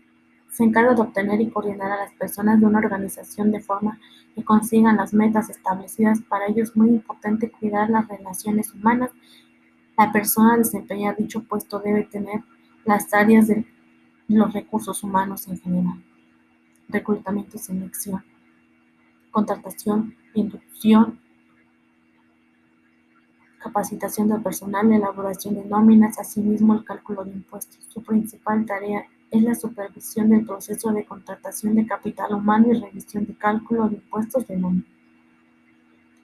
Se 0.51 0.63
encarga 0.63 0.93
de 0.93 1.01
obtener 1.01 1.41
y 1.41 1.49
coordinar 1.49 1.91
a 1.91 1.97
las 1.97 2.13
personas 2.13 2.59
de 2.59 2.67
una 2.67 2.79
organización 2.79 3.51
de 3.51 3.61
forma 3.61 3.99
que 4.35 4.43
consigan 4.43 4.97
las 4.97 5.13
metas 5.13 5.49
establecidas. 5.49 6.21
Para 6.21 6.47
ello 6.47 6.61
es 6.61 6.75
muy 6.75 6.89
importante 6.89 7.49
cuidar 7.49 7.89
las 7.89 8.07
relaciones 8.07 8.71
humanas. 8.73 9.09
La 10.01 10.11
persona 10.11 10.55
a 10.55 10.57
desempeñar 10.57 11.15
dicho 11.15 11.43
puesto 11.43 11.77
debe 11.77 12.05
tener 12.05 12.41
las 12.85 13.13
áreas 13.13 13.45
de 13.45 13.63
los 14.29 14.51
recursos 14.51 15.03
humanos 15.03 15.47
en 15.47 15.59
general. 15.59 16.03
Reclutamiento 16.89 17.59
selección. 17.59 18.23
Contratación, 19.29 20.15
inducción, 20.33 21.19
capacitación 23.59 24.29
del 24.29 24.41
personal, 24.41 24.91
elaboración 24.91 25.53
de 25.53 25.65
nóminas, 25.65 26.17
asimismo 26.17 26.73
el 26.73 26.83
cálculo 26.83 27.23
de 27.23 27.33
impuestos. 27.33 27.85
Su 27.87 28.01
principal 28.01 28.65
tarea 28.65 29.05
es 29.29 29.43
la 29.43 29.53
supervisión 29.53 30.29
del 30.29 30.47
proceso 30.47 30.91
de 30.91 31.05
contratación 31.05 31.75
de 31.75 31.85
capital 31.85 32.33
humano 32.33 32.73
y 32.73 32.79
revisión 32.79 33.27
de 33.27 33.35
cálculo 33.35 33.87
de 33.87 33.97
impuestos 33.97 34.47
de 34.47 34.57
nómina. 34.57 34.87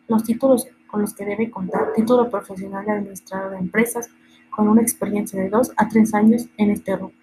Los 0.08 0.24
títulos 0.24 0.68
con 0.88 1.02
los 1.02 1.14
que 1.14 1.26
debe 1.26 1.52
contar, 1.52 1.94
título 1.94 2.30
profesional 2.30 2.86
de 2.86 2.92
administrador 2.94 3.52
de 3.52 3.58
empresas, 3.58 4.10
con 4.50 4.68
una 4.68 4.82
experiencia 4.82 5.40
de 5.40 5.50
2 5.50 5.74
a 5.78 5.88
3 5.88 6.14
años 6.16 6.48
en 6.58 6.72
este 6.72 6.96
rubro. 6.96 7.16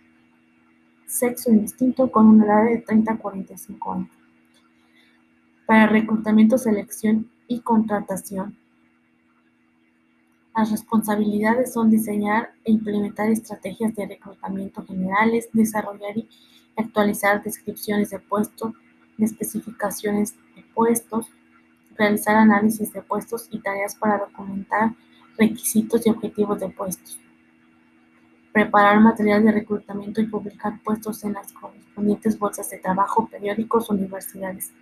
Sexo 1.07 1.51
indistinto 1.51 2.11
con 2.11 2.27
una 2.27 2.45
edad 2.45 2.65
de 2.65 2.79
30 2.79 3.13
a 3.13 3.19
45 3.19 3.93
años. 3.93 4.11
Para 5.67 5.87
reclutamiento, 5.87 6.59
selección 6.59 7.31
y 7.49 7.61
contratación, 7.61 8.57
las 10.57 10.71
responsabilidades 10.71 11.73
son 11.73 11.91
diseñar 11.91 12.53
e 12.65 12.71
implementar 12.71 13.29
estrategias 13.29 13.93
de 13.97 14.07
reclutamiento 14.07 14.85
generales, 14.87 15.49
desarrollar 15.53 16.17
y 16.17 16.29
actualizar 16.77 17.43
descripciones 17.43 18.11
de 18.11 18.21
puestos, 18.21 18.73
de 19.19 19.25
especificaciones 19.25 20.37
de 20.55 20.63
puestos, 20.73 21.27
realizar 21.97 22.37
análisis 22.37 22.93
de 22.93 23.03
puestos 23.03 23.49
y 23.51 23.59
tareas 23.61 23.95
para 23.95 24.19
documentar 24.19 24.93
requisitos 25.39 26.07
y 26.07 26.11
objetivos 26.11 26.61
de 26.61 26.69
puestos, 26.69 27.19
preparar 28.53 29.01
material 29.01 29.45
de 29.45 29.53
reclutamiento 29.53 30.21
y 30.21 30.27
publicar 30.27 30.81
puestos 30.83 31.25
en 31.25 31.33
las 31.33 31.53
correspondientes 31.53 32.39
bolsas 32.39 32.71
de 32.71 32.79
trabajo, 32.79 33.29
periódicos, 33.29 33.91
universidades, 33.91 34.73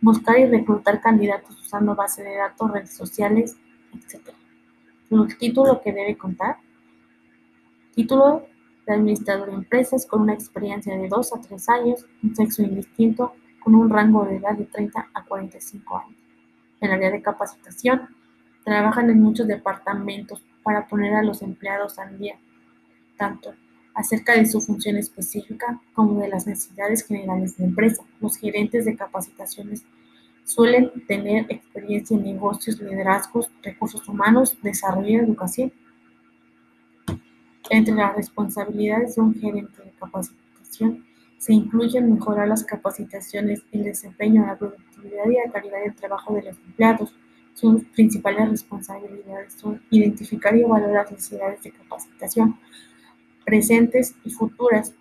buscar 0.00 0.38
y 0.38 0.46
reclutar 0.46 1.00
candidatos 1.00 1.60
usando 1.60 1.94
base 1.94 2.22
de 2.22 2.36
datos, 2.36 2.70
redes 2.70 2.94
sociales, 2.94 3.56
etc. 3.94 4.30
El 5.10 5.36
título 5.38 5.80
que 5.82 5.92
debe 5.92 6.16
contar. 6.16 6.56
Título 7.94 8.46
de 8.86 8.94
administrador 8.94 9.50
de 9.50 9.56
empresas 9.56 10.06
con 10.06 10.22
una 10.22 10.34
experiencia 10.34 10.96
de 10.96 11.08
2 11.08 11.32
a 11.34 11.40
3 11.40 11.68
años, 11.68 12.06
un 12.22 12.34
sexo 12.34 12.62
indistinto, 12.62 13.34
con 13.62 13.74
un 13.74 13.90
rango 13.90 14.24
de 14.24 14.36
edad 14.36 14.56
de 14.56 14.64
30 14.64 15.10
a 15.12 15.24
45 15.24 15.98
años. 15.98 16.16
En 16.80 16.90
el 16.90 16.96
área 16.96 17.10
de 17.10 17.22
capacitación, 17.22 18.08
trabajan 18.64 19.10
en 19.10 19.22
muchos 19.22 19.46
departamentos 19.46 20.42
para 20.62 20.86
poner 20.86 21.14
a 21.14 21.22
los 21.22 21.42
empleados 21.42 21.98
al 21.98 22.18
día, 22.18 22.36
tanto 23.16 23.54
acerca 23.94 24.34
de 24.34 24.46
su 24.46 24.60
función 24.60 24.96
específica 24.96 25.80
como 25.94 26.20
de 26.20 26.28
las 26.28 26.46
necesidades 26.46 27.06
generales 27.06 27.56
de 27.56 27.64
la 27.64 27.68
empresa. 27.70 28.02
Los 28.20 28.36
gerentes 28.36 28.84
de 28.84 28.96
capacitaciones 28.96 29.84
Suelen 30.50 30.90
tener 31.06 31.46
experiencia 31.48 32.16
en 32.16 32.24
negocios, 32.24 32.80
liderazgos, 32.80 33.48
recursos 33.62 34.08
humanos, 34.08 34.58
desarrollo 34.62 35.08
y 35.08 35.14
educación. 35.14 35.72
Entre 37.70 37.94
las 37.94 38.16
responsabilidades 38.16 39.14
de 39.14 39.20
un 39.20 39.34
gerente 39.34 39.80
de 39.80 39.92
capacitación 39.92 41.06
se 41.40 41.54
incluyen 41.54 42.12
mejorar 42.12 42.48
las 42.48 42.64
capacitaciones, 42.64 43.62
el 43.72 43.84
desempeño, 43.84 44.44
la 44.44 44.58
productividad 44.58 45.24
y 45.24 45.36
la 45.46 45.50
calidad 45.50 45.80
del 45.82 45.94
trabajo 45.94 46.34
de 46.34 46.42
los 46.42 46.58
empleados. 46.58 47.14
Sus 47.54 47.82
principales 47.86 48.50
responsabilidades 48.50 49.54
son 49.54 49.80
identificar 49.90 50.54
y 50.54 50.60
evaluar 50.60 50.92
las 50.92 51.10
necesidades 51.10 51.62
de 51.62 51.72
capacitación 51.72 52.58
presentes 53.46 54.14
y 54.22 54.30
futuras 54.30 54.94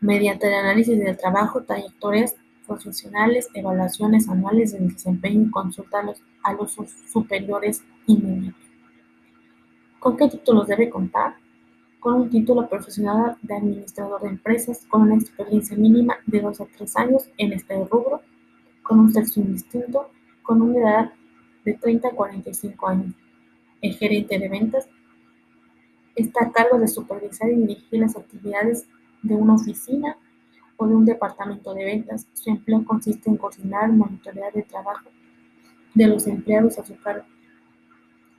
mediante 0.00 0.48
el 0.48 0.54
análisis 0.54 0.98
del 0.98 1.16
trabajo, 1.16 1.62
trayectorias 1.62 2.34
profesionales, 2.66 3.48
evaluaciones 3.54 4.28
anuales 4.28 4.72
del 4.72 4.92
desempeño 4.92 5.42
y 5.42 5.50
consulta 5.50 6.00
a 6.42 6.52
los, 6.54 6.76
superiores 7.08 7.84
inmediatos. 8.08 8.60
¿Con 10.00 10.16
qué 10.16 10.28
títulos 10.28 10.66
debe 10.66 10.90
contar? 10.90 11.36
Con 12.02 12.14
un 12.14 12.30
título 12.30 12.68
profesional 12.68 13.36
de 13.42 13.54
administrador 13.54 14.22
de 14.22 14.30
empresas 14.30 14.84
con 14.88 15.02
una 15.02 15.14
experiencia 15.14 15.76
mínima 15.76 16.16
de 16.26 16.40
2 16.40 16.60
a 16.60 16.66
3 16.66 16.96
años 16.96 17.28
en 17.38 17.52
este 17.52 17.76
rubro, 17.84 18.22
con 18.82 18.98
un 18.98 19.12
sexo 19.12 19.38
indistinto, 19.38 20.10
con 20.42 20.62
una 20.62 20.80
edad 20.80 21.12
de 21.64 21.74
30 21.74 22.08
a 22.08 22.10
45 22.10 22.88
años. 22.88 23.14
El 23.80 23.94
gerente 23.94 24.36
de 24.36 24.48
ventas 24.48 24.88
está 26.16 26.46
a 26.46 26.50
cargo 26.50 26.80
de 26.80 26.88
supervisar 26.88 27.48
y 27.52 27.54
dirigir 27.54 28.00
las 28.00 28.16
actividades 28.16 28.88
de 29.22 29.36
una 29.36 29.54
oficina 29.54 30.16
o 30.78 30.88
de 30.88 30.96
un 30.96 31.04
departamento 31.04 31.72
de 31.72 31.84
ventas. 31.84 32.26
Su 32.32 32.50
empleo 32.50 32.84
consiste 32.84 33.30
en 33.30 33.36
coordinar, 33.36 33.92
monitorear 33.92 34.50
el 34.56 34.64
trabajo 34.64 35.08
de 35.94 36.08
los 36.08 36.26
empleados 36.26 36.80
a 36.80 36.84
su 36.84 36.96
cargo. 36.96 37.26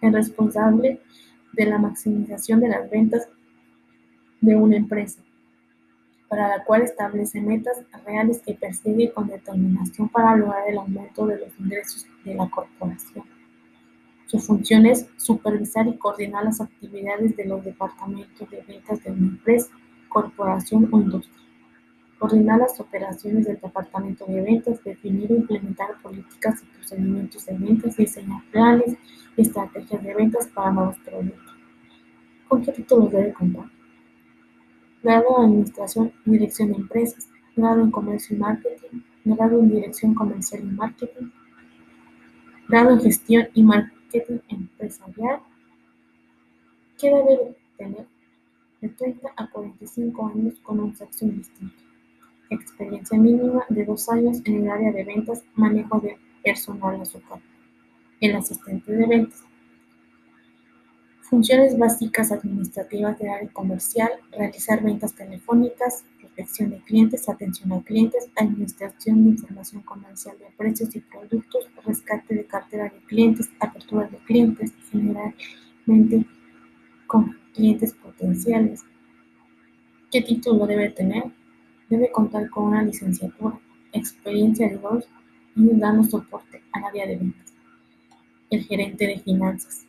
El 0.01 0.11
responsable 0.11 0.99
de 1.53 1.65
la 1.65 1.77
maximización 1.77 2.59
de 2.59 2.67
las 2.67 2.89
ventas 2.89 3.29
de 4.43 4.57
una 4.57 4.75
empresa, 4.75 5.21
para 6.27 6.49
la 6.49 6.65
cual 6.65 6.81
establece 6.81 7.39
metas 7.39 7.81
reales 8.05 8.41
que 8.45 8.53
persigue 8.53 9.13
con 9.13 9.27
determinación 9.27 10.09
para 10.09 10.35
lograr 10.35 10.67
el 10.67 10.77
aumento 10.77 11.25
de 11.25 11.39
los 11.39 11.59
ingresos 11.59 12.05
de 12.25 12.35
la 12.35 12.49
corporación. 12.49 13.23
Su 14.25 14.39
función 14.39 14.85
es 14.85 15.07
supervisar 15.15 15.87
y 15.87 15.97
coordinar 15.97 16.43
las 16.43 16.59
actividades 16.59 17.37
de 17.37 17.45
los 17.45 17.63
departamentos 17.63 18.49
de 18.49 18.61
ventas 18.67 19.01
de 19.01 19.11
una 19.11 19.27
empresa, 19.27 19.71
corporación 20.09 20.89
o 20.91 20.99
industria. 20.99 21.39
Coordinar 22.19 22.59
las 22.59 22.77
operaciones 22.81 23.45
del 23.45 23.61
departamento 23.61 24.25
de 24.25 24.41
ventas, 24.41 24.83
definir 24.83 25.31
e 25.31 25.35
implementar 25.35 26.01
políticas 26.01 26.61
y 26.63 26.77
procedimientos 26.77 27.45
de 27.45 27.57
ventas, 27.57 27.95
diseñar 27.95 28.43
planes 28.51 28.97
y 29.37 29.41
estrategias 29.41 30.03
de 30.03 30.13
ventas 30.13 30.47
para 30.47 30.71
nuevos 30.71 30.97
productos. 30.99 31.55
¿Con 32.49 32.61
qué 32.61 32.73
títulos 32.73 33.11
debe 33.11 33.31
contar? 33.31 33.72
Grado 35.03 35.25
en 35.37 35.43
Administración 35.43 36.13
y 36.25 36.31
Dirección 36.31 36.69
de 36.69 36.77
Empresas, 36.77 37.27
grado 37.55 37.81
en 37.81 37.91
Comercio 37.91 38.35
y 38.35 38.39
Marketing, 38.39 39.01
grado 39.25 39.59
en 39.59 39.69
Dirección 39.69 40.15
Comercial 40.15 40.63
y 40.63 40.71
Marketing, 40.71 41.29
grado 42.67 42.91
en 42.91 43.01
Gestión 43.01 43.47
y 43.53 43.63
Marketing 43.63 44.39
empresarial 44.47 45.41
que 46.97 47.09
debe 47.09 47.57
tener 47.77 48.07
de 48.81 48.89
30 48.89 49.29
a 49.35 49.49
45 49.49 50.27
años 50.27 50.53
con 50.63 50.79
un 50.79 50.95
sexo 50.95 51.25
indistinto. 51.25 51.75
Experiencia 52.49 53.17
mínima 53.17 53.65
de 53.69 53.85
dos 53.85 54.09
años 54.09 54.41
en 54.45 54.63
el 54.63 54.69
área 54.69 54.91
de 54.91 55.03
ventas, 55.03 55.43
manejo 55.55 55.99
de 55.99 56.17
personal 56.43 57.01
a 57.01 57.05
su 57.05 57.21
cargo. 57.21 57.41
El 58.19 58.35
asistente 58.35 58.91
de 58.91 59.05
ventas. 59.05 59.43
Funciones 61.29 61.77
básicas 61.77 62.33
administrativas 62.33 63.17
de 63.17 63.29
área 63.29 63.49
comercial, 63.49 64.11
realizar 64.31 64.83
ventas 64.83 65.15
telefónicas, 65.15 66.03
protección 66.19 66.71
de 66.71 66.79
clientes, 66.79 67.29
atención 67.29 67.71
a 67.71 67.81
clientes, 67.81 68.29
administración 68.35 69.23
de 69.23 69.29
información 69.31 69.81
comercial 69.83 70.37
de 70.37 70.45
precios 70.57 70.93
y 70.95 70.99
productos, 70.99 71.65
rescate 71.85 72.35
de 72.35 72.45
cartera 72.45 72.85
de 72.85 72.99
clientes, 73.07 73.49
apertura 73.61 74.07
de 74.09 74.17
clientes, 74.17 74.73
generalmente 74.91 76.25
con 77.07 77.37
clientes 77.53 77.93
potenciales. 77.93 78.81
¿Qué 80.11 80.21
título 80.21 80.67
debe 80.67 80.89
tener? 80.89 81.23
Debe 81.89 82.11
contar 82.11 82.49
con 82.49 82.65
una 82.65 82.83
licenciatura, 82.83 83.57
experiencia 83.93 84.67
de 84.67 84.77
dos 84.77 85.07
y 85.55 85.69
dando 85.79 86.03
soporte 86.03 86.61
al 86.73 86.83
área 86.83 87.07
de 87.07 87.15
ventas. 87.15 87.53
El 88.49 88.63
gerente 88.65 89.07
de 89.07 89.19
finanzas. 89.19 89.82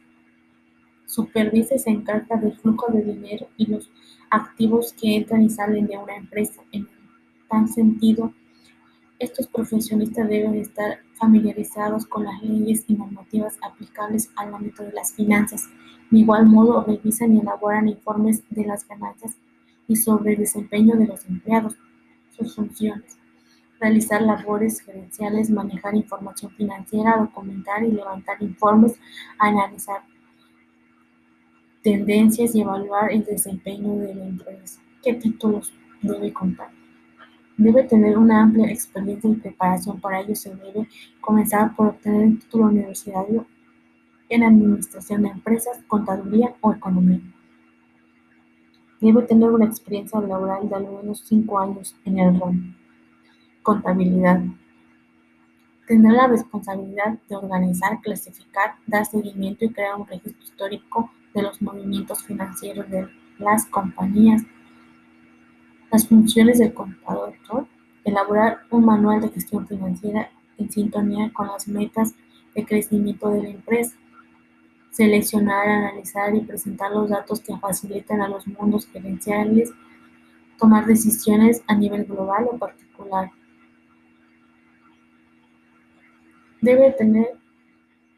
Supervisa 1.15 1.77
y 1.77 1.79
se 1.79 1.91
encarga 1.91 2.37
del 2.37 2.57
flujo 2.59 2.91
de 2.93 3.03
dinero 3.03 3.47
y 3.57 3.67
los 3.67 3.89
activos 4.31 4.93
que 4.93 5.17
entran 5.17 5.43
y 5.43 5.51
salen 5.51 5.87
de 5.87 5.97
una 5.97 6.17
empresa. 6.17 6.63
En 6.73 6.89
tal 7.49 7.69
sentido, 7.69 8.33
estos 9.21 9.47
profesionistas 9.47 10.29
deben 10.29 10.57
estar 10.57 10.99
familiarizados 11.15 12.05
con 12.07 12.25
las 12.25 12.43
leyes 12.43 12.85
y 12.89 12.95
normativas 12.95 13.57
aplicables 13.63 14.29
al 14.35 14.53
ámbito 14.53 14.83
de 14.83 14.93
las 14.93 15.13
finanzas. 15.13 15.69
De 16.11 16.19
igual 16.19 16.47
modo, 16.47 16.83
revisan 16.83 17.37
y 17.37 17.41
elaboran 17.41 17.89
informes 17.89 18.43
de 18.51 18.65
las 18.67 18.87
ganancias 18.89 19.37
y 19.87 19.95
sobre 19.95 20.33
el 20.33 20.41
desempeño 20.41 20.97
de 20.97 21.07
los 21.07 21.25
empleados, 21.27 21.77
sus 22.37 22.57
funciones, 22.57 23.17
realizar 23.79 24.21
labores 24.21 24.81
gerenciales, 24.81 25.49
manejar 25.49 25.95
información 25.95 26.51
financiera, 26.53 27.19
documentar 27.19 27.85
y 27.85 27.93
levantar 27.93 28.43
informes, 28.43 28.99
analizar 29.39 30.03
tendencias 31.85 32.55
y 32.55 32.63
evaluar 32.63 33.13
el 33.13 33.25
desempeño 33.25 33.97
de 33.97 34.15
la 34.15 34.25
empresa. 34.25 34.81
¿Qué 35.03 35.13
títulos 35.13 35.71
debe 36.01 36.33
contar? 36.33 36.71
Debe 37.59 37.85
tener 37.85 38.17
una 38.17 38.43
amplia 38.43 38.71
experiencia 38.71 39.29
y 39.29 39.35
preparación. 39.35 40.01
Para 40.01 40.21
ello 40.21 40.35
se 40.35 40.57
debe 40.57 40.89
comenzar 41.21 41.77
por 41.77 41.89
obtener 41.89 42.23
un 42.23 42.39
título 42.39 42.65
universitario 42.65 43.47
en 44.31 44.43
Administración 44.43 45.23
de 45.23 45.29
Empresas, 45.29 45.85
Contaduría 45.87 46.55
o 46.63 46.73
Economía. 46.73 47.21
Debe 48.99 49.23
tener 49.23 49.51
una 49.51 49.67
experiencia 49.67 50.19
laboral 50.23 50.67
de 50.67 50.75
al 50.75 50.87
menos 50.91 51.23
cinco 51.27 51.59
años 51.59 51.95
en 52.07 52.19
el 52.19 52.41
ramo. 52.41 52.75
Contabilidad. 53.63 54.43
Tener 55.87 56.13
la 56.13 56.29
responsabilidad 56.29 57.19
de 57.29 57.37
organizar, 57.37 58.01
clasificar, 58.01 58.77
dar 58.87 59.05
seguimiento 59.05 59.67
y 59.67 59.69
crear 59.69 59.97
un 59.97 60.07
registro 60.07 60.43
histórico 60.43 61.11
de 61.35 61.43
los 61.43 61.61
movimientos 61.61 62.23
financieros 62.25 62.89
de 62.89 63.09
las 63.39 63.67
compañías. 63.67 64.43
Las 65.93 66.09
funciones 66.09 66.59
del 66.59 66.73
contador 66.73 67.35
elaborar 68.05 68.61
un 68.71 68.85
manual 68.85 69.21
de 69.21 69.31
gestión 69.31 69.67
financiera 69.67 70.31
en 70.59 70.71
sintonía 70.71 71.33
con 71.33 71.49
las 71.49 71.67
metas 71.67 72.15
de 72.55 72.65
crecimiento 72.65 73.31
de 73.31 73.43
la 73.43 73.49
empresa, 73.49 73.97
seleccionar, 74.91 75.67
analizar 75.67 76.35
y 76.35 76.41
presentar 76.41 76.93
los 76.93 77.11
datos 77.11 77.41
que 77.41 77.57
faciliten 77.57 78.21
a 78.21 78.29
los 78.29 78.47
mundos 78.47 78.87
gerenciales 78.87 79.73
tomar 80.59 80.87
decisiones 80.87 81.63
a 81.67 81.75
nivel 81.75 82.05
global 82.05 82.47
o 82.51 82.59
particular. 82.59 83.31
Debe 86.61 86.93
tener 86.93 87.37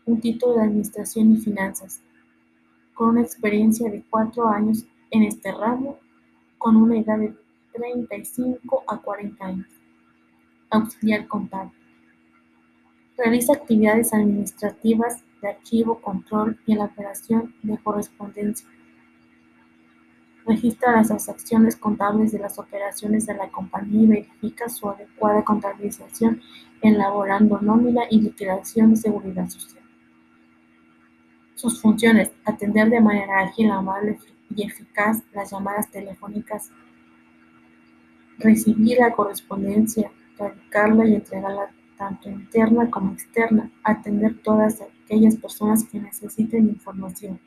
un 0.04 0.20
título 0.20 0.54
de 0.54 0.64
Administración 0.64 1.32
y 1.32 1.38
Finanzas 1.38 2.02
con 2.96 3.10
una 3.10 3.20
experiencia 3.20 3.90
de 3.90 4.02
cuatro 4.08 4.48
años 4.48 4.86
en 5.10 5.22
este 5.22 5.52
ramo, 5.52 5.98
con 6.56 6.76
una 6.76 6.98
edad 6.98 7.18
de 7.18 7.34
35 7.74 8.84
a 8.88 8.96
40 8.96 9.44
años. 9.44 9.68
Auxiliar 10.70 11.28
contable. 11.28 11.72
Realiza 13.18 13.52
actividades 13.52 14.14
administrativas 14.14 15.22
de 15.42 15.48
archivo, 15.48 16.00
control 16.00 16.58
y 16.66 16.72
elaboración 16.72 17.54
de 17.62 17.76
correspondencia. 17.76 18.66
Registra 20.46 20.92
las 20.92 21.08
transacciones 21.08 21.76
contables 21.76 22.32
de 22.32 22.38
las 22.38 22.58
operaciones 22.58 23.26
de 23.26 23.34
la 23.34 23.50
compañía 23.50 24.02
y 24.02 24.06
verifica 24.06 24.70
su 24.70 24.88
adecuada 24.88 25.44
contabilización, 25.44 26.40
elaborando 26.80 27.60
nómina 27.60 28.04
y 28.10 28.22
liquidación 28.22 28.90
de 28.90 28.96
seguridad 28.96 29.48
social. 29.48 29.85
Sus 31.56 31.80
funciones: 31.80 32.30
atender 32.44 32.90
de 32.90 33.00
manera 33.00 33.40
ágil, 33.40 33.70
amable 33.70 34.18
y 34.54 34.62
eficaz 34.62 35.24
las 35.32 35.50
llamadas 35.50 35.90
telefónicas, 35.90 36.70
recibir 38.38 38.98
la 38.98 39.12
correspondencia, 39.12 40.12
radicarla 40.38 41.06
y 41.06 41.14
entregarla 41.14 41.70
tanto 41.96 42.28
interna 42.28 42.90
como 42.90 43.14
externa, 43.14 43.70
atender 43.82 44.40
todas 44.42 44.82
aquellas 44.82 45.36
personas 45.36 45.84
que 45.84 45.98
necesiten 45.98 46.68
información. 46.68 47.40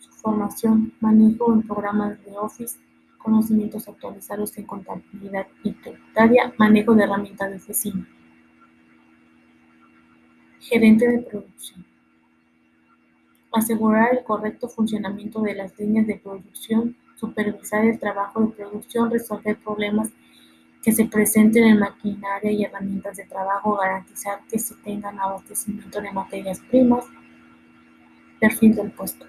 Su 0.00 0.10
formación, 0.10 0.92
manejo 0.98 1.52
en 1.52 1.62
programas 1.62 2.22
de 2.24 2.36
Office, 2.36 2.76
conocimientos 3.18 3.88
actualizados 3.88 4.58
en 4.58 4.66
contabilidad 4.66 5.46
y 5.62 5.70
tributaria, 5.72 6.52
manejo 6.58 6.92
de 6.96 7.04
herramientas 7.04 7.50
de 7.50 7.56
oficina. 7.56 8.08
Gerente 10.68 11.06
de 11.06 11.18
producción. 11.18 11.84
Asegurar 13.52 14.16
el 14.16 14.24
correcto 14.24 14.68
funcionamiento 14.68 15.40
de 15.40 15.54
las 15.54 15.78
líneas 15.78 16.08
de 16.08 16.16
producción, 16.16 16.96
supervisar 17.14 17.84
el 17.84 18.00
trabajo 18.00 18.40
de 18.40 18.48
producción, 18.48 19.08
resolver 19.08 19.56
problemas 19.58 20.10
que 20.82 20.90
se 20.90 21.04
presenten 21.04 21.62
en 21.68 21.78
maquinaria 21.78 22.50
y 22.50 22.64
herramientas 22.64 23.16
de 23.16 23.26
trabajo, 23.26 23.76
garantizar 23.76 24.40
que 24.50 24.58
se 24.58 24.74
tengan 24.74 25.20
abastecimiento 25.20 26.00
de 26.00 26.10
materias 26.10 26.58
primas. 26.68 27.04
Perfil 28.40 28.74
del 28.74 28.90
puesto. 28.90 29.24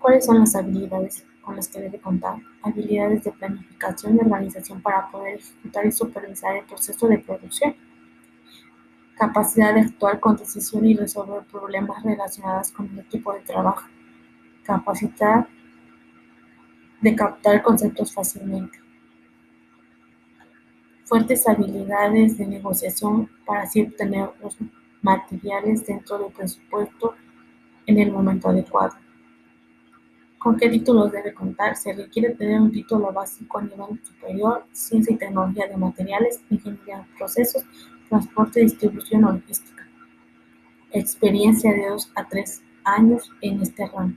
¿Cuáles 0.00 0.26
son 0.26 0.40
las 0.40 0.56
habilidades 0.56 1.24
con 1.42 1.54
las 1.54 1.68
que 1.68 1.78
debe 1.78 2.00
contar? 2.00 2.38
Habilidades 2.62 3.22
de 3.22 3.30
planificación 3.30 4.16
y 4.16 4.18
organización 4.18 4.82
para 4.82 5.08
poder 5.12 5.36
ejecutar 5.36 5.86
y 5.86 5.92
supervisar 5.92 6.56
el 6.56 6.64
proceso 6.64 7.06
de 7.06 7.18
producción 7.18 7.76
capacidad 9.20 9.74
de 9.74 9.82
actuar 9.82 10.18
con 10.18 10.34
decisión 10.34 10.86
y 10.86 10.96
resolver 10.96 11.42
problemas 11.42 12.02
relacionados 12.02 12.72
con 12.72 12.88
el 12.88 13.00
equipo 13.00 13.34
de 13.34 13.40
trabajo, 13.40 13.86
capacidad 14.62 15.46
de 17.02 17.14
captar 17.14 17.62
conceptos 17.62 18.14
fácilmente. 18.14 18.78
fuertes 21.04 21.48
habilidades 21.48 22.38
de 22.38 22.46
negociación 22.46 23.28
para 23.44 23.62
así 23.62 23.82
obtener 23.82 24.30
los 24.40 24.56
materiales 25.02 25.84
dentro 25.84 26.18
del 26.18 26.32
presupuesto 26.32 27.16
en 27.86 27.98
el 27.98 28.12
momento 28.12 28.48
adecuado. 28.48 28.94
¿Con 30.38 30.56
qué 30.56 30.70
títulos 30.70 31.10
debe 31.10 31.34
contar? 31.34 31.74
Se 31.74 31.92
requiere 31.92 32.30
tener 32.36 32.60
un 32.60 32.70
título 32.70 33.12
básico 33.12 33.58
a 33.58 33.62
nivel 33.62 34.00
superior, 34.04 34.64
ciencia 34.70 35.12
y 35.12 35.18
tecnología 35.18 35.66
de 35.66 35.76
materiales, 35.76 36.40
ingeniería 36.48 36.98
de 36.98 37.18
procesos, 37.18 37.64
transporte, 38.10 38.60
distribución 38.60 39.22
logística. 39.22 39.88
Experiencia 40.92 41.72
de 41.72 41.88
2 41.88 42.12
a 42.14 42.28
3 42.28 42.62
años 42.84 43.32
en 43.40 43.62
este 43.62 43.86
ramo, 43.86 44.16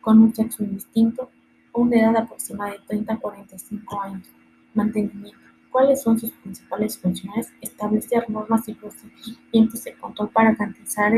con 0.00 0.22
un 0.22 0.34
sexo 0.34 0.64
indistinto 0.64 1.30
una 1.78 1.96
edad 1.96 2.16
aproximada 2.16 2.72
de 2.72 2.80
30 2.86 3.14
a 3.14 3.18
45 3.18 4.00
años. 4.00 4.26
Mantenimiento. 4.74 5.38
¿Cuáles 5.70 6.02
son 6.02 6.18
sus 6.18 6.30
principales 6.32 6.98
funciones? 6.98 7.52
Establecer 7.60 8.28
normas 8.28 8.68
y 8.68 8.74
procedimientos 8.74 9.84
de 9.84 9.94
control 9.94 10.30
para 10.30 10.54
garantizar 10.54 11.12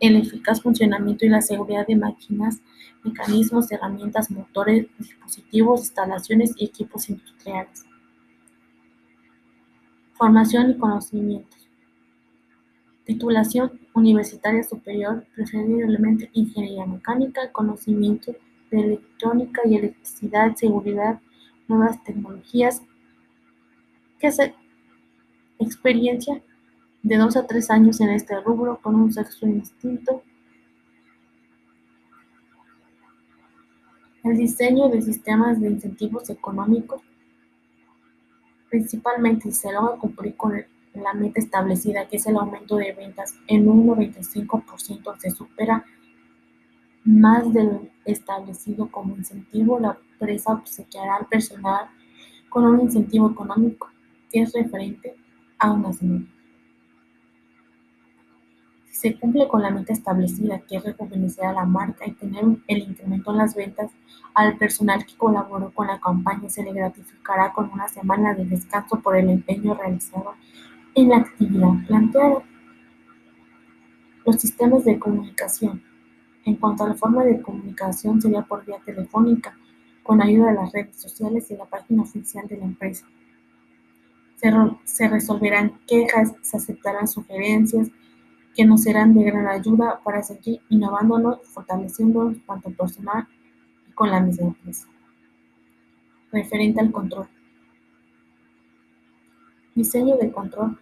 el 0.00 0.16
eficaz 0.16 0.62
funcionamiento 0.62 1.26
y 1.26 1.28
la 1.28 1.40
seguridad 1.40 1.86
de 1.86 1.96
máquinas, 1.96 2.60
mecanismos, 3.02 3.72
herramientas, 3.72 4.30
motores, 4.30 4.86
dispositivos, 4.96 5.80
instalaciones 5.80 6.52
y 6.56 6.66
equipos 6.66 7.08
industriales. 7.08 7.84
Formación 10.18 10.72
y 10.72 10.76
conocimientos. 10.76 11.68
Titulación 13.04 13.78
universitaria 13.94 14.64
superior, 14.64 15.24
preferiblemente 15.36 16.28
ingeniería 16.32 16.86
mecánica, 16.86 17.52
conocimiento 17.52 18.32
de 18.72 18.80
electrónica 18.80 19.62
y 19.64 19.76
electricidad, 19.76 20.56
seguridad, 20.56 21.20
nuevas 21.68 22.02
tecnologías. 22.02 22.82
¿Qué 24.18 24.26
hace? 24.26 24.56
Experiencia 25.60 26.42
de 27.04 27.16
dos 27.16 27.36
a 27.36 27.46
tres 27.46 27.70
años 27.70 28.00
en 28.00 28.10
este 28.10 28.40
rubro 28.40 28.80
con 28.82 28.96
un 28.96 29.12
sexo 29.12 29.46
distinto. 29.46 30.24
El 34.24 34.36
diseño 34.36 34.88
de 34.88 35.00
sistemas 35.00 35.60
de 35.60 35.68
incentivos 35.68 36.28
económicos, 36.28 37.02
principalmente 38.68 39.50
se 39.52 39.72
logra 39.72 39.96
cumplir 39.96 40.36
con 40.36 40.52
la 40.94 41.12
meta 41.14 41.40
establecida, 41.40 42.08
que 42.08 42.16
es 42.16 42.26
el 42.26 42.36
aumento 42.36 42.76
de 42.76 42.92
ventas 42.92 43.34
en 43.46 43.68
un 43.68 43.86
95%, 43.86 45.16
se 45.18 45.30
supera 45.30 45.84
más 47.04 47.52
de 47.52 47.64
lo 47.64 47.86
establecido 48.04 48.90
como 48.90 49.16
incentivo, 49.16 49.78
la 49.78 49.98
empresa 50.12 50.52
obsequiará 50.52 51.16
al 51.16 51.26
personal 51.26 51.86
con 52.48 52.64
un 52.64 52.80
incentivo 52.80 53.30
económico 53.30 53.88
que 54.30 54.42
es 54.42 54.52
referente 54.52 55.14
a 55.58 55.72
una 55.72 55.92
semana 55.92 56.26
se 58.98 59.14
cumple 59.14 59.46
con 59.46 59.62
la 59.62 59.70
meta 59.70 59.92
establecida, 59.92 60.58
que 60.58 60.76
es 60.76 60.82
rejuvenecer 60.82 61.44
a 61.44 61.52
la 61.52 61.64
marca 61.64 62.04
y 62.04 62.14
tener 62.14 62.42
el 62.66 62.78
incremento 62.78 63.30
en 63.30 63.38
las 63.38 63.54
ventas, 63.54 63.92
al 64.34 64.58
personal 64.58 65.06
que 65.06 65.16
colaboró 65.16 65.70
con 65.72 65.86
la 65.86 66.00
campaña 66.00 66.48
se 66.48 66.64
le 66.64 66.72
gratificará 66.72 67.52
con 67.52 67.70
una 67.70 67.86
semana 67.86 68.34
de 68.34 68.44
descanso 68.44 68.98
por 69.00 69.16
el 69.16 69.30
empeño 69.30 69.74
realizado 69.74 70.34
en 70.96 71.10
la 71.10 71.18
actividad 71.18 71.74
planteada. 71.86 72.42
Los 74.26 74.40
sistemas 74.40 74.84
de 74.84 74.98
comunicación. 74.98 75.80
En 76.44 76.56
cuanto 76.56 76.82
a 76.82 76.88
la 76.88 76.94
forma 76.94 77.22
de 77.22 77.40
comunicación, 77.40 78.20
sería 78.20 78.42
por 78.42 78.64
vía 78.64 78.80
telefónica, 78.84 79.56
con 80.02 80.20
ayuda 80.20 80.48
de 80.48 80.54
las 80.54 80.72
redes 80.72 81.00
sociales 81.00 81.48
y 81.52 81.56
la 81.56 81.66
página 81.66 82.02
oficial 82.02 82.48
de 82.48 82.56
la 82.56 82.64
empresa. 82.64 83.06
Se, 84.34 84.50
se 84.82 85.08
resolverán 85.08 85.78
quejas, 85.86 86.34
se 86.42 86.56
aceptarán 86.56 87.06
sugerencias, 87.06 87.92
que 88.58 88.64
nos 88.64 88.82
serán 88.82 89.14
de 89.14 89.22
gran 89.22 89.46
ayuda 89.46 90.00
para 90.02 90.20
seguir 90.20 90.60
innovándonos, 90.68 91.46
fortaleciéndonos 91.46 92.44
tanto 92.44 92.70
personal 92.70 93.24
y 93.88 93.92
con 93.92 94.10
la 94.10 94.18
misma 94.18 94.48
empresa. 94.48 94.88
Referente 96.32 96.80
al 96.80 96.90
control. 96.90 97.28
Diseño 99.76 100.16
de 100.16 100.32
control. 100.32 100.76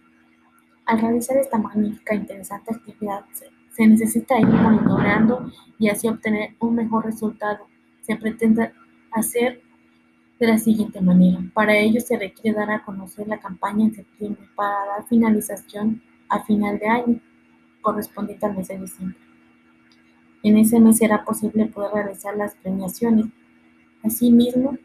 Al 0.87 0.99
realizar 1.01 1.37
esta 1.37 1.59
magnífica 1.59 2.15
e 2.15 2.17
interesante 2.17 2.73
actividad, 2.73 3.25
se 3.69 3.85
necesita 3.85 4.39
ir 4.39 4.47
monitoreando 4.47 5.51
y 5.77 5.89
así 5.89 6.07
obtener 6.07 6.55
un 6.59 6.73
mejor 6.73 7.05
resultado. 7.05 7.67
Se 8.01 8.15
pretende 8.15 8.71
hacer 9.11 9.61
de 10.39 10.47
la 10.47 10.57
siguiente 10.57 10.99
manera. 10.99 11.37
Para 11.53 11.77
ello 11.77 12.01
se 12.01 12.17
requiere 12.17 12.57
dar 12.57 12.71
a 12.71 12.83
conocer 12.83 13.27
la 13.27 13.39
campaña 13.39 13.85
en 13.85 13.93
septiembre 13.93 14.49
para 14.55 14.83
dar 14.87 15.07
finalización 15.07 16.01
a 16.27 16.43
final 16.43 16.79
de 16.79 16.87
año 16.87 17.21
correspondiente 17.81 18.45
al 18.45 18.55
mes 18.55 18.67
de 18.67 18.79
diciembre. 18.79 19.17
En 20.43 20.57
ese 20.57 20.79
mes 20.79 20.97
será 20.97 21.25
posible 21.25 21.65
poder 21.65 21.91
realizar 21.93 22.35
las 22.37 22.55
premiaciones. 22.55 23.25
Asimismo, 24.03 24.77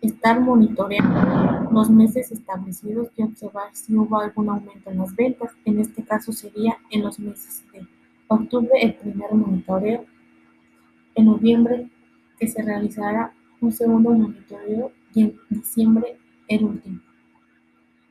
estar 0.00 0.40
monitoreando 0.40 1.70
los 1.70 1.88
meses 1.88 2.30
establecidos 2.32 3.08
y 3.16 3.22
observar 3.22 3.68
si 3.72 3.96
hubo 3.96 4.18
algún 4.18 4.50
aumento 4.50 4.90
en 4.90 4.98
las 4.98 5.14
ventas. 5.14 5.50
En 5.64 5.80
este 5.80 6.02
caso 6.02 6.32
sería 6.32 6.76
en 6.90 7.02
los 7.02 7.18
meses 7.18 7.64
de 7.72 7.86
octubre 8.28 8.70
el 8.80 8.94
primer 8.94 9.32
monitoreo, 9.32 10.04
en 11.14 11.24
noviembre 11.24 11.88
que 12.38 12.48
se 12.48 12.62
realizará 12.62 13.32
un 13.60 13.72
segundo 13.72 14.10
monitoreo 14.10 14.92
y 15.14 15.22
en 15.22 15.36
diciembre 15.48 16.18
el 16.48 16.64
último. 16.64 17.00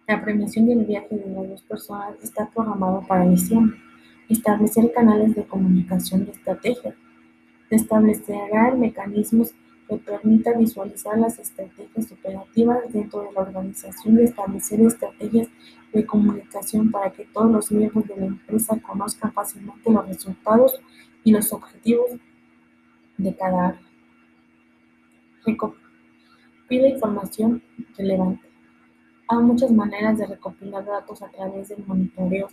La 0.07 0.21
premiación 0.21 0.65
del 0.65 0.85
viaje 0.85 1.15
de 1.15 1.31
las 1.31 1.49
dos 1.49 1.61
personas 1.63 2.15
está 2.23 2.49
programado 2.49 3.01
para 3.07 3.27
diciembre. 3.27 3.77
Establecer 4.31 4.93
canales 4.93 5.35
de 5.35 5.43
comunicación 5.43 6.25
y 6.25 6.31
estrategias. 6.31 6.95
Establecerá 7.69 8.73
mecanismos 8.73 9.53
que 9.89 9.97
permitan 9.97 10.57
visualizar 10.57 11.17
las 11.17 11.37
estrategias 11.37 12.09
operativas 12.13 12.93
dentro 12.93 13.23
de 13.23 13.33
la 13.33 13.41
organización 13.41 14.17
y 14.17 14.23
establecer 14.23 14.79
estrategias 14.79 15.49
de 15.91 16.05
comunicación 16.05 16.91
para 16.91 17.11
que 17.11 17.25
todos 17.25 17.51
los 17.51 17.71
miembros 17.73 18.07
de 18.07 18.15
la 18.15 18.27
empresa 18.27 18.79
conozcan 18.79 19.33
fácilmente 19.33 19.91
los 19.91 20.07
resultados 20.07 20.79
y 21.25 21.31
los 21.31 21.51
objetivos 21.51 22.11
de 23.17 23.35
cada 23.35 23.67
área. 23.67 23.81
Recopila 25.45 26.87
información 26.87 27.61
relevante. 27.97 28.47
Hay 29.27 29.39
muchas 29.39 29.71
maneras 29.71 30.17
de 30.17 30.25
recopilar 30.25 30.85
datos 30.85 31.21
a 31.21 31.29
través 31.29 31.67
del 31.67 31.85
monitoreo 31.85 32.47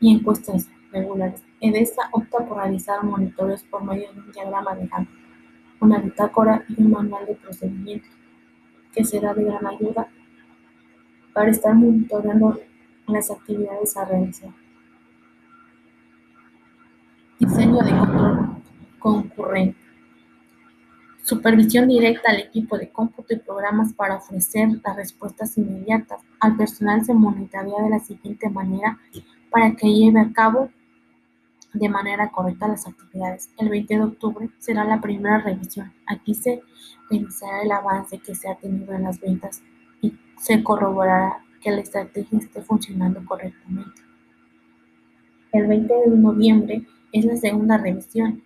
y 0.00 0.14
encuestas 0.14 0.68
regulares. 0.92 1.42
EDESA 1.60 2.08
opta 2.12 2.38
por 2.46 2.58
realizar 2.58 3.02
monitoreos 3.02 3.62
por 3.64 3.84
medio 3.84 4.12
de 4.12 4.20
un 4.20 4.32
diagrama 4.32 4.74
de 4.74 4.86
Gantt, 4.86 5.08
una 5.80 5.98
bitácora 5.98 6.64
y 6.68 6.82
un 6.82 6.90
manual 6.90 7.26
de 7.26 7.34
procedimientos, 7.34 8.10
que 8.92 9.04
será 9.04 9.34
de 9.34 9.44
gran 9.44 9.66
ayuda 9.66 10.08
para 11.32 11.50
estar 11.50 11.74
monitoreando 11.74 12.60
las 13.06 13.30
actividades 13.30 13.96
a 13.96 14.04
realizar. 14.04 14.50
Diseño 17.38 17.78
de 17.78 17.90
control 17.90 18.48
concurrente. 18.98 19.78
Supervisión 21.22 21.88
directa 21.88 22.30
al 22.30 22.40
equipo 22.40 22.78
de 22.78 22.88
cómputo 22.88 23.34
y 23.34 23.38
programas 23.38 23.92
para 23.92 24.16
ofrecer 24.16 24.68
las 24.82 24.96
respuestas 24.96 25.56
inmediatas. 25.58 26.22
Al 26.40 26.56
personal 26.56 27.04
se 27.04 27.14
monitorea 27.14 27.82
de 27.82 27.90
la 27.90 28.00
siguiente 28.00 28.48
manera 28.48 28.98
para 29.50 29.76
que 29.76 29.92
lleve 29.92 30.20
a 30.20 30.32
cabo 30.32 30.70
de 31.78 31.88
manera 31.88 32.30
correcta 32.30 32.68
las 32.68 32.86
actividades. 32.86 33.50
El 33.56 33.68
20 33.68 33.94
de 33.94 34.02
octubre 34.02 34.50
será 34.58 34.84
la 34.84 35.00
primera 35.00 35.38
revisión. 35.38 35.92
Aquí 36.06 36.34
se 36.34 36.62
revisará 37.08 37.62
el 37.62 37.72
avance 37.72 38.18
que 38.18 38.34
se 38.34 38.48
ha 38.48 38.56
tenido 38.56 38.94
en 38.94 39.04
las 39.04 39.20
ventas 39.20 39.62
y 40.00 40.12
se 40.38 40.62
corroborará 40.62 41.44
que 41.60 41.70
la 41.70 41.80
estrategia 41.80 42.38
esté 42.38 42.62
funcionando 42.62 43.24
correctamente. 43.24 44.02
El 45.52 45.66
20 45.66 45.94
de 45.94 46.16
noviembre 46.16 46.86
es 47.12 47.24
la 47.24 47.36
segunda 47.36 47.78
revisión. 47.78 48.42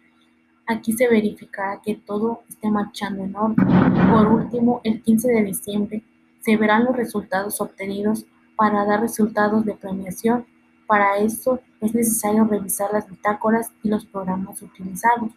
Aquí 0.66 0.92
se 0.92 1.09
verificará 1.09 1.81
que 1.83 1.95
todo 1.97 2.42
esté 2.49 2.71
marchando 2.71 3.25
en 3.25 3.35
orden. 3.35 3.66
Por 4.11 4.27
último, 4.29 4.81
el 4.85 5.03
15 5.03 5.29
de 5.29 5.45
diciembre 5.45 6.03
se 6.40 6.57
verán 6.57 6.85
los 6.85 6.97
resultados 6.97 7.61
obtenidos 7.61 8.27
para 8.57 8.85
dar 8.85 9.01
resultados 9.01 9.64
de 9.64 9.75
premiación 9.75 10.47
para 10.87 11.18
eso 11.18 11.61
es 11.81 11.95
necesario 11.95 12.45
revisar 12.45 12.92
las 12.92 13.09
bitácoras 13.09 13.73
y 13.83 13.88
los 13.88 14.05
programas 14.07 14.61
utilizados. 14.62 15.33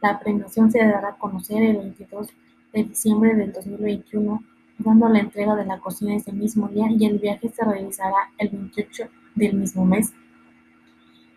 La 0.00 0.18
premiación 0.18 0.70
se 0.70 0.78
dará 0.78 1.10
a 1.10 1.18
conocer 1.18 1.62
el 1.62 1.76
22 1.78 2.28
de 2.72 2.84
diciembre 2.84 3.34
del 3.34 3.52
2021, 3.52 4.42
dando 4.78 5.08
la 5.08 5.20
entrega 5.20 5.54
de 5.54 5.64
la 5.64 5.78
cocina 5.78 6.16
ese 6.16 6.32
mismo 6.32 6.68
día 6.68 6.86
y 6.90 7.06
el 7.06 7.18
viaje 7.18 7.48
se 7.48 7.64
realizará 7.64 8.30
el 8.38 8.48
28 8.48 9.04
del 9.34 9.54
mismo 9.54 9.84
mes. 9.84 10.12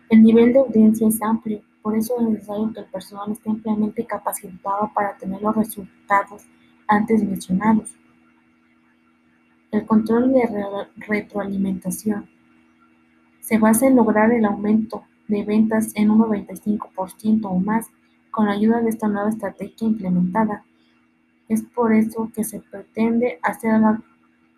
El 0.08 0.22
nivel 0.22 0.52
de 0.52 0.60
audiencia 0.60 1.08
es 1.08 1.20
amplio, 1.22 1.62
por 1.82 1.96
eso 1.96 2.14
es 2.20 2.28
necesario 2.28 2.72
que 2.72 2.80
el 2.80 2.86
personal 2.86 3.30
esté 3.30 3.50
ampliamente 3.50 4.04
capacitado 4.04 4.90
para 4.94 5.16
tener 5.16 5.40
los 5.40 5.54
resultados 5.54 6.42
antes 6.86 7.22
mencionados. 7.22 7.94
El 9.70 9.84
control 9.86 10.32
de 10.32 10.48
retroalimentación 10.96 12.28
se 13.46 13.58
basa 13.58 13.86
en 13.86 13.94
lograr 13.94 14.32
el 14.32 14.44
aumento 14.44 15.04
de 15.28 15.44
ventas 15.44 15.92
en 15.94 16.10
un 16.10 16.18
95% 16.18 17.44
o 17.44 17.58
más 17.60 17.86
con 18.32 18.46
la 18.46 18.52
ayuda 18.52 18.80
de 18.80 18.90
esta 18.90 19.06
nueva 19.06 19.30
estrategia 19.30 19.86
implementada. 19.86 20.64
Es 21.48 21.62
por 21.62 21.92
eso 21.92 22.28
que 22.34 22.42
se 22.42 22.58
pretende 22.58 23.38
hacer, 23.42 23.80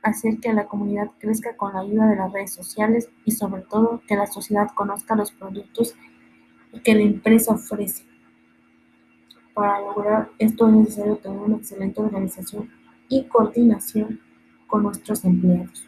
hacer 0.02 0.38
que 0.40 0.54
la 0.54 0.66
comunidad 0.66 1.10
crezca 1.18 1.54
con 1.54 1.74
la 1.74 1.80
ayuda 1.80 2.06
de 2.06 2.16
las 2.16 2.32
redes 2.32 2.54
sociales 2.54 3.10
y 3.26 3.32
sobre 3.32 3.60
todo 3.60 4.00
que 4.08 4.16
la 4.16 4.26
sociedad 4.26 4.68
conozca 4.74 5.14
los 5.14 5.32
productos 5.32 5.94
que 6.82 6.94
la 6.94 7.02
empresa 7.02 7.52
ofrece. 7.52 8.04
Para 9.52 9.80
lograr 9.80 10.30
esto 10.38 10.66
es 10.66 10.74
necesario 10.74 11.16
tener 11.18 11.38
una 11.38 11.56
excelente 11.56 12.00
organización 12.00 12.70
y 13.10 13.24
coordinación 13.24 14.18
con 14.66 14.84
nuestros 14.84 15.26
empleados. 15.26 15.84